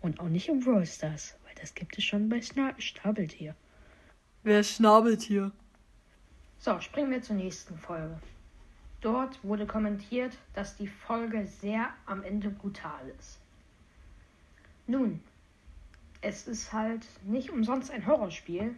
Und 0.00 0.20
auch 0.20 0.28
nicht 0.28 0.48
um 0.48 0.60
Brawl 0.60 0.86
Stars, 0.86 1.36
weil 1.44 1.54
das 1.60 1.74
gibt 1.74 1.98
es 1.98 2.04
schon 2.04 2.28
bei 2.28 2.40
Schna 2.40 2.74
Schnabeltier. 2.78 3.54
Wer 4.42 4.62
schnabelt 4.62 5.22
hier? 5.22 5.52
So, 6.58 6.80
springen 6.80 7.10
wir 7.10 7.22
zur 7.22 7.36
nächsten 7.36 7.78
Folge. 7.78 8.18
Dort 9.00 9.42
wurde 9.44 9.66
kommentiert, 9.66 10.36
dass 10.54 10.76
die 10.76 10.88
Folge 10.88 11.46
sehr 11.46 11.90
am 12.06 12.22
Ende 12.22 12.50
brutal 12.50 13.08
ist. 13.18 13.38
Nun, 14.86 15.20
es 16.22 16.48
ist 16.48 16.72
halt 16.72 17.06
nicht 17.24 17.50
umsonst 17.50 17.90
ein 17.90 18.06
Horrorspiel. 18.06 18.74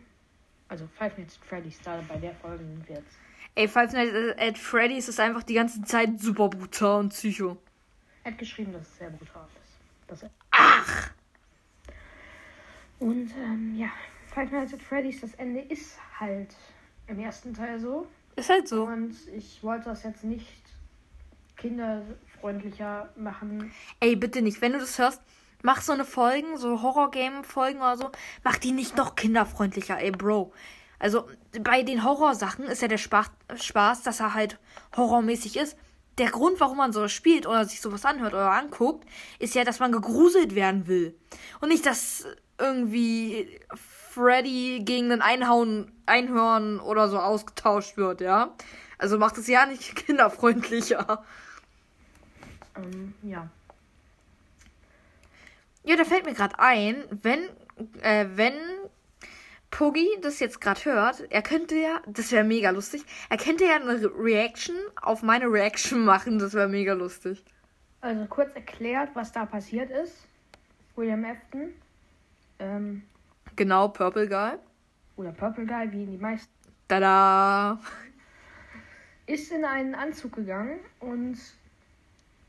Also 0.69 0.87
Five 0.99 1.17
Nights 1.17 1.39
at 1.41 1.49
Freddy's, 1.49 1.81
da 1.83 2.03
bei 2.09 2.17
der 2.17 2.35
Folge 2.35 2.65
sind 2.65 2.89
wir 2.89 2.97
jetzt. 2.97 3.17
Ey, 3.55 3.69
Five 3.69 3.93
Nights 3.93 4.39
at 4.39 4.59
Freddy's 4.59 5.09
ist 5.09 5.21
einfach 5.21 5.43
die 5.43 5.55
ganze 5.55 5.83
Zeit 5.83 6.21
super 6.21 6.49
brutal 6.49 7.01
und 7.01 7.09
psycho. 7.11 7.57
Er 8.25 8.33
hat 8.33 8.39
geschrieben, 8.39 8.73
dass 8.73 8.83
es 8.83 8.99
sehr 8.99 9.11
brutal 9.11 9.47
ist. 9.63 10.21
Dass 10.23 10.31
Ach! 10.51 11.11
Und 12.99 13.31
ähm, 13.37 13.77
ja, 13.77 13.89
Five 14.27 14.51
Nights 14.51 14.75
at 14.75 14.83
Freddy's, 14.83 15.21
das 15.21 15.35
Ende 15.35 15.61
ist 15.61 15.99
halt 16.19 16.55
im 17.09 17.19
ersten 17.19 17.55
Teil 17.55 17.81
so. 17.81 18.07
Ist 18.37 18.51
halt 18.51 18.69
so. 18.69 18.85
Und 18.85 19.17
ich 19.35 19.63
wollte 19.63 19.87
das 19.87 20.05
jetzt 20.05 20.23
nicht 20.23 20.63
kinderfreundlicher 21.57 23.13
machen. 23.17 23.73
Ey, 23.99 24.15
bitte 24.15 24.43
nicht. 24.43 24.63
Wenn 24.63 24.73
du 24.73 24.79
das 24.79 24.99
hörst, 24.99 25.21
mach 25.63 25.83
so 25.83 25.93
eine 25.93 26.05
Folgen, 26.05 26.57
so 26.57 26.83
Horror-Game-Folgen 26.83 27.81
oder 27.81 27.97
so, 27.97 28.11
mach 28.45 28.59
die 28.59 28.73
nicht 28.73 28.97
noch 28.97 29.17
kinderfreundlicher, 29.17 29.99
ey, 29.99 30.13
Bro. 30.13 30.53
Also, 31.01 31.29
bei 31.61 31.83
den 31.83 32.05
Horrorsachen 32.05 32.67
ist 32.67 32.83
ja 32.83 32.89
der 32.89 32.99
Spaß, 32.99 33.31
Spaß, 33.57 34.03
dass 34.03 34.21
er 34.21 34.35
halt 34.35 34.59
horrormäßig 34.97 35.57
ist. 35.57 35.77
Der 36.19 36.31
Grund, 36.31 36.59
warum 36.59 36.79
man 36.79 36.93
sowas 36.93 37.13
spielt 37.13 37.47
oder 37.47 37.65
sich 37.65 37.81
sowas 37.81 38.05
anhört 38.05 38.35
oder 38.35 38.51
anguckt, 38.51 39.09
ist 39.39 39.55
ja, 39.55 39.63
dass 39.63 39.79
man 39.79 39.93
gegruselt 39.93 40.57
werden 40.57 40.89
will. 40.89 41.17
Und 41.61 41.69
nicht, 41.69 41.87
dass 41.87 42.27
irgendwie 42.59 43.61
Freddy 44.19 44.81
gegen 44.85 45.13
einen 45.13 45.23
Einhauen, 45.23 45.93
Einhorn 46.07 46.81
oder 46.81 47.09
so 47.09 47.19
ausgetauscht 47.19 47.97
wird, 47.97 48.21
ja. 48.21 48.55
Also 48.99 49.17
macht 49.17 49.39
es 49.39 49.47
ja 49.47 49.65
nicht 49.67 49.95
kinderfreundlicher. 50.07 51.25
Ähm, 52.77 53.15
ja. 53.23 53.49
Ja, 55.85 55.97
da 55.97 56.05
fällt 56.05 56.27
mir 56.27 56.35
gerade 56.35 56.59
ein, 56.59 57.05
wenn, 57.11 57.45
äh, 58.03 58.27
wenn 58.35 58.55
Poggy 59.71 60.09
das 60.21 60.41
jetzt 60.41 60.61
gerade 60.61 60.85
hört, 60.85 61.31
er 61.31 61.43
könnte 61.43 61.77
ja, 61.77 62.01
das 62.07 62.33
wäre 62.33 62.45
mega 62.45 62.71
lustig, 62.71 63.05
er 63.31 63.37
könnte 63.37 63.67
ja 63.67 63.77
eine 63.77 64.11
Reaction 64.19 64.75
auf 65.01 65.23
meine 65.23 65.47
Reaction 65.47 66.05
machen, 66.05 66.41
das 66.41 66.55
wäre 66.55 66.69
mega 66.69 66.93
lustig. 66.95 67.45
Also 68.01 68.27
kurz 68.27 68.53
erklärt, 68.55 69.11
was 69.15 69.31
da 69.31 69.47
passiert 69.47 69.91
ist. 69.91 70.27
William 70.97 71.25
Afton. 71.25 71.73
Ähm, 72.59 73.03
genau, 73.59 73.89
Purple 73.89 74.27
Guy. 74.27 74.53
Oder 75.17 75.33
Purple 75.33 75.67
Guy, 75.67 75.93
wie 75.93 76.05
in 76.05 76.13
die 76.13 76.17
meisten. 76.17 76.51
Tada! 76.89 77.79
Ist 79.27 79.53
in 79.53 79.67
einen 79.67 79.95
Anzug 79.95 80.37
gegangen 80.37 80.79
und 81.01 81.37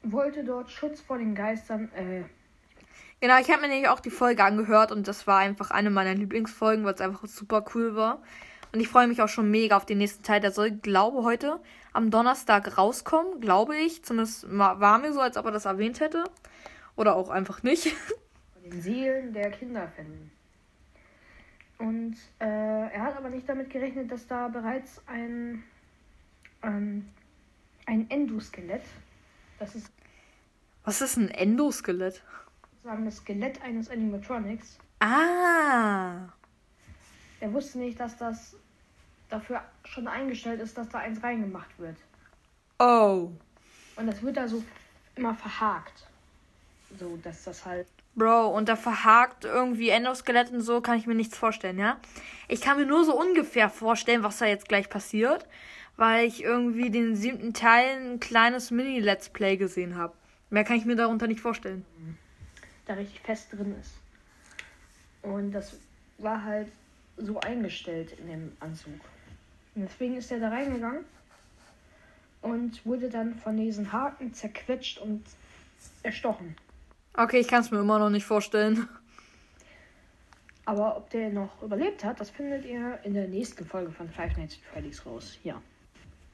wollte 0.03 0.45
dort 0.45 0.71
Schutz 0.71 1.01
vor 1.01 1.17
den 1.17 1.35
Geistern, 1.35 1.89
äh, 1.93 2.23
Genau, 3.21 3.37
ich 3.37 3.51
habe 3.51 3.63
mir 3.63 3.67
nämlich 3.67 3.89
auch 3.89 3.99
die 3.99 4.11
Folge 4.11 4.45
angehört 4.45 4.93
und 4.93 5.05
das 5.09 5.27
war 5.27 5.39
einfach 5.39 5.71
eine 5.71 5.89
meiner 5.89 6.15
Lieblingsfolgen, 6.15 6.85
weil 6.85 6.93
es 6.93 7.01
einfach 7.01 7.25
super 7.25 7.65
cool 7.75 7.93
war. 7.93 8.21
Und 8.71 8.79
ich 8.79 8.87
freue 8.87 9.07
mich 9.07 9.21
auch 9.21 9.27
schon 9.27 9.51
mega 9.51 9.75
auf 9.75 9.85
den 9.85 9.97
nächsten 9.97 10.23
Teil. 10.23 10.39
Der 10.39 10.51
soll, 10.51 10.71
glaube 10.71 11.23
heute 11.23 11.59
am 11.91 12.11
Donnerstag 12.11 12.77
rauskommen, 12.77 13.41
glaube 13.41 13.75
ich. 13.75 14.05
Zumindest 14.05 14.45
war 14.49 14.99
mir 14.99 15.11
so, 15.11 15.19
als 15.19 15.35
ob 15.35 15.45
er 15.45 15.51
das 15.51 15.65
erwähnt 15.65 15.99
hätte. 15.99 16.23
Oder 16.95 17.15
auch 17.15 17.29
einfach 17.29 17.61
nicht. 17.61 17.87
Von 18.53 18.63
den 18.63 18.81
Seelen 18.81 19.33
der 19.33 19.51
Kinder 19.51 19.91
finden. 19.93 20.31
Und 21.79 22.17
äh, 22.39 22.45
er 22.45 23.01
hat 23.01 23.17
aber 23.17 23.29
nicht 23.29 23.49
damit 23.49 23.69
gerechnet, 23.69 24.11
dass 24.11 24.27
da 24.27 24.47
bereits 24.47 25.01
ein, 25.07 25.63
ähm, 26.61 27.09
ein 27.85 28.09
Endoskelett, 28.09 28.83
das 29.57 29.75
ist. 29.75 29.91
Was 30.83 31.01
ist 31.01 31.17
ein 31.17 31.29
Endoskelett? 31.29 32.21
sagen, 32.83 33.05
das 33.05 33.17
Skelett 33.17 33.61
eines 33.61 33.89
Animatronics. 33.89 34.77
Ah. 34.99 36.27
Er 37.39 37.53
wusste 37.53 37.79
nicht, 37.79 37.99
dass 37.99 38.17
das 38.17 38.55
dafür 39.29 39.61
schon 39.85 40.07
eingestellt 40.07 40.59
ist, 40.59 40.77
dass 40.77 40.89
da 40.89 40.99
eins 40.99 41.21
reingemacht 41.21 41.77
wird. 41.77 41.97
Oh. 42.79 43.31
Und 43.95 44.07
das 44.07 44.21
wird 44.23 44.37
da 44.37 44.47
so 44.47 44.63
immer 45.15 45.35
verhakt. 45.35 46.07
So, 46.97 47.17
dass 47.17 47.43
das 47.43 47.65
halt. 47.65 47.87
Bro, 48.19 48.49
und 48.49 48.69
da 48.69 48.75
verhakt 48.75 49.45
irgendwie 49.45 49.89
Endoskelett 49.89 50.51
und 50.51 50.61
so 50.61 50.81
kann 50.81 50.99
ich 50.99 51.07
mir 51.07 51.15
nichts 51.15 51.35
vorstellen, 51.35 51.79
ja? 51.79 51.97
Ich 52.47 52.61
kann 52.61 52.77
mir 52.77 52.85
nur 52.85 53.03
so 53.03 53.19
ungefähr 53.19 53.69
vorstellen, 53.69 54.21
was 54.21 54.37
da 54.37 54.45
jetzt 54.45 54.69
gleich 54.69 54.89
passiert, 54.89 55.47
weil 55.97 56.27
ich 56.27 56.43
irgendwie 56.43 56.91
den 56.91 57.15
siebten 57.15 57.53
Teil 57.53 57.97
ein 57.97 58.19
kleines 58.19 58.69
Mini-Let's 58.69 59.29
Play 59.29 59.57
gesehen 59.57 59.97
habe. 59.97 60.13
Mehr 60.51 60.63
kann 60.63 60.77
ich 60.77 60.85
mir 60.85 60.95
darunter 60.95 61.25
nicht 61.25 61.39
vorstellen. 61.39 61.83
da 62.85 62.93
richtig 62.93 63.21
fest 63.21 63.53
drin 63.53 63.75
ist. 63.79 63.93
Und 65.21 65.51
das 65.51 65.77
war 66.17 66.43
halt 66.43 66.67
so 67.17 67.39
eingestellt 67.39 68.13
in 68.19 68.27
dem 68.27 68.51
Anzug. 68.59 68.93
Und 69.75 69.83
deswegen 69.83 70.17
ist 70.17 70.31
er 70.31 70.39
da 70.39 70.49
reingegangen 70.49 71.05
und 72.41 72.85
wurde 72.85 73.09
dann 73.09 73.35
von 73.35 73.57
diesen 73.57 73.91
Haken 73.91 74.33
zerquetscht 74.33 74.97
und 74.99 75.23
erstochen. 76.03 76.55
Okay, 77.13 77.39
ich 77.39 77.47
kann 77.47 77.61
es 77.61 77.71
mir 77.71 77.79
immer 77.79 77.99
noch 77.99 78.09
nicht 78.09 78.25
vorstellen. 78.25 78.87
Aber 80.65 80.97
ob 80.97 81.09
der 81.09 81.29
noch 81.29 81.61
überlebt 81.63 82.03
hat, 82.03 82.19
das 82.19 82.29
findet 82.29 82.63
ihr 82.65 82.99
in 83.03 83.15
der 83.15 83.27
nächsten 83.27 83.65
Folge 83.65 83.91
von 83.91 84.07
Five 84.07 84.37
Nights 84.37 84.55
at 84.55 84.73
Freddy's 84.73 85.05
raus. 85.05 85.37
Ja. 85.43 85.61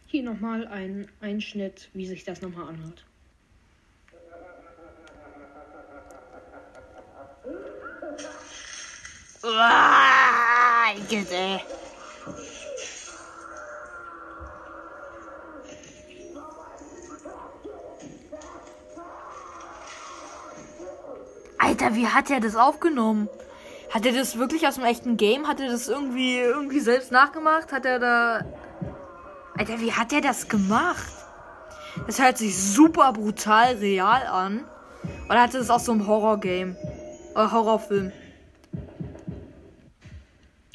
Hier 0.07 0.23
nochmal 0.23 0.67
ein 0.67 1.07
Einschnitt, 1.21 1.89
wie 1.93 2.05
sich 2.05 2.23
das 2.25 2.41
nochmal 2.41 2.67
anhört. 2.67 3.05
Uah, 9.41 10.93
Alter, 21.75 21.93
wie 21.93 22.07
hat 22.07 22.31
er 22.31 22.39
das 22.39 22.55
aufgenommen? 22.55 23.27
Hat 23.93 24.05
er 24.05 24.13
das 24.13 24.39
wirklich 24.39 24.65
aus 24.65 24.75
dem 24.75 24.85
echten 24.85 25.17
Game? 25.17 25.45
Hat 25.45 25.59
er 25.59 25.67
das 25.67 25.89
irgendwie, 25.89 26.37
irgendwie 26.37 26.79
selbst 26.79 27.11
nachgemacht? 27.11 27.73
Hat 27.73 27.83
er 27.83 27.99
da. 27.99 28.45
Alter, 29.57 29.81
wie 29.81 29.91
hat 29.91 30.13
er 30.13 30.21
das 30.21 30.47
gemacht? 30.47 31.11
Das 32.07 32.21
hört 32.21 32.37
sich 32.37 32.57
super 32.57 33.11
brutal 33.11 33.75
real 33.75 34.25
an. 34.25 34.63
Oder 35.29 35.41
hatte 35.41 35.57
das 35.57 35.69
aus 35.69 35.83
so 35.83 35.91
einem 35.91 36.07
Horror-Game? 36.07 36.77
Oder 37.33 37.51
Horrorfilm? 37.51 38.13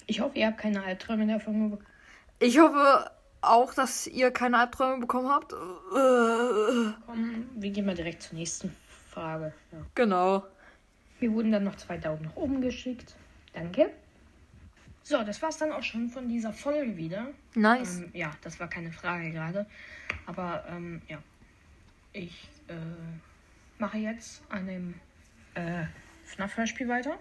Ich 0.07 0.21
hoffe, 0.21 0.37
ihr 0.39 0.49
habt 0.49 0.59
keine 0.59 0.83
Albträume 0.83 1.27
davon 1.27 1.71
bekommen. 1.71 1.89
Ich 2.41 2.59
hoffe 2.59 3.11
auch, 3.41 3.73
dass 3.73 4.07
ihr 4.07 4.33
keine 4.33 4.59
Albträume 4.59 4.99
bekommen 4.99 5.31
habt. 5.31 5.55
Komm, 7.07 7.49
wir 7.55 7.71
gehen 7.71 7.87
mal 7.87 7.95
direkt 7.95 8.23
zur 8.23 8.37
nächsten 8.37 8.77
Frage. 9.11 9.55
Ja. 9.73 9.79
Genau. 9.95 10.43
Mir 11.21 11.33
wurden 11.33 11.53
dann 11.53 11.65
noch 11.65 11.77
zwei 11.77 11.99
Daumen 11.99 12.23
nach 12.23 12.37
oben 12.37 12.61
geschickt. 12.61 13.15
Danke. 13.53 13.91
So, 15.03 15.23
das 15.25 15.41
war's 15.43 15.59
dann 15.59 15.73
auch 15.73 15.83
schon 15.83 16.09
von 16.09 16.29
dieser 16.29 16.53
Folge 16.53 16.97
wieder. 16.97 17.29
Nice. 17.55 18.01
Ähm, 18.01 18.11
ja, 18.13 18.31
das 18.43 18.61
war 18.61 18.69
keine 18.69 18.93
Frage 18.93 19.31
gerade. 19.31 19.67
Aber 20.27 20.65
ähm, 20.69 21.03
ja. 21.09 21.19
Ich 22.13 22.49
äh, 22.69 22.75
mache 23.79 23.99
jetzt 23.99 24.43
an 24.49 24.67
dem 24.67 24.95
äh, 25.55 25.85
FNAF-Hörspiel 26.25 26.89
weiter. 26.89 27.19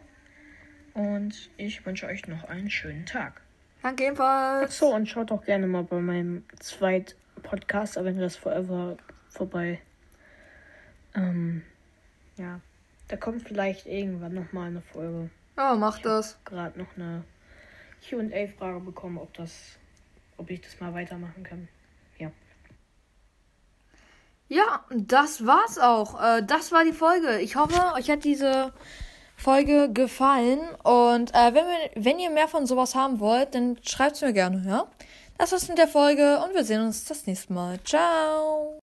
Und 0.94 1.50
ich 1.58 1.86
wünsche 1.86 2.08
euch 2.08 2.28
noch 2.28 2.44
einen 2.46 2.70
schönen 2.70 3.06
Tag. 3.06 3.42
Danke 3.82 4.06
ebenfalls. 4.06 4.66
Achso, 4.66 4.94
und 4.96 5.08
schaut 5.08 5.32
auch 5.32 5.46
gerne 5.46 5.68
mal 5.68 5.84
bei 5.84 6.00
meinem 6.00 6.44
zweiten 6.60 7.14
Podcast 7.44 7.98
Avengers 7.98 8.36
Forever 8.36 8.98
vorbei. 9.30 9.80
Ähm, 11.16 11.62
ja. 12.38 12.60
Da 13.10 13.18
kommt 13.18 13.42
vielleicht 13.42 13.88
irgendwann 13.88 14.36
nochmal 14.36 14.68
eine 14.68 14.82
Folge. 14.82 15.30
Ja, 15.58 15.76
mach 15.76 16.00
das. 16.00 16.38
Gerade 16.46 16.80
noch 16.80 16.96
eine 16.96 17.24
QA-Frage 18.08 18.80
bekommen, 18.80 19.18
ob 19.18 19.34
das, 19.34 19.52
ob 20.38 20.50
ich 20.50 20.62
das 20.62 20.80
mal 20.80 20.94
weitermachen 20.94 21.44
kann. 21.44 21.68
Ja. 22.20 22.32
Ja, 24.48 24.86
das 24.92 25.46
war's 25.46 25.80
auch. 25.80 26.22
Äh, 26.22 26.44
das 26.46 26.72
war 26.72 26.86
die 26.86 26.94
Folge. 26.94 27.40
Ich 27.40 27.56
hoffe, 27.56 27.94
euch 27.96 28.12
hat 28.12 28.24
diese 28.24 28.74
Folge 29.36 29.92
gefallen. 29.92 30.60
Und 30.84 31.34
äh, 31.34 31.54
wenn, 31.54 31.66
wir, 31.66 31.92
wenn 31.96 32.20
ihr 32.20 32.30
mehr 32.30 32.48
von 32.48 32.68
sowas 32.68 32.94
haben 32.94 33.20
wollt, 33.20 33.56
dann 33.56 33.78
schreibt's 33.84 34.22
mir 34.22 34.34
gerne, 34.34 34.64
ja? 34.68 34.86
Das 35.40 35.52
war's 35.52 35.68
mit 35.68 35.80
der 35.80 35.88
Folge 35.88 36.44
und 36.44 36.54
wir 36.54 36.64
sehen 36.64 36.82
uns 36.82 37.06
das 37.06 37.26
nächste 37.26 37.54
Mal. 37.54 37.80
Ciao! 37.84 38.78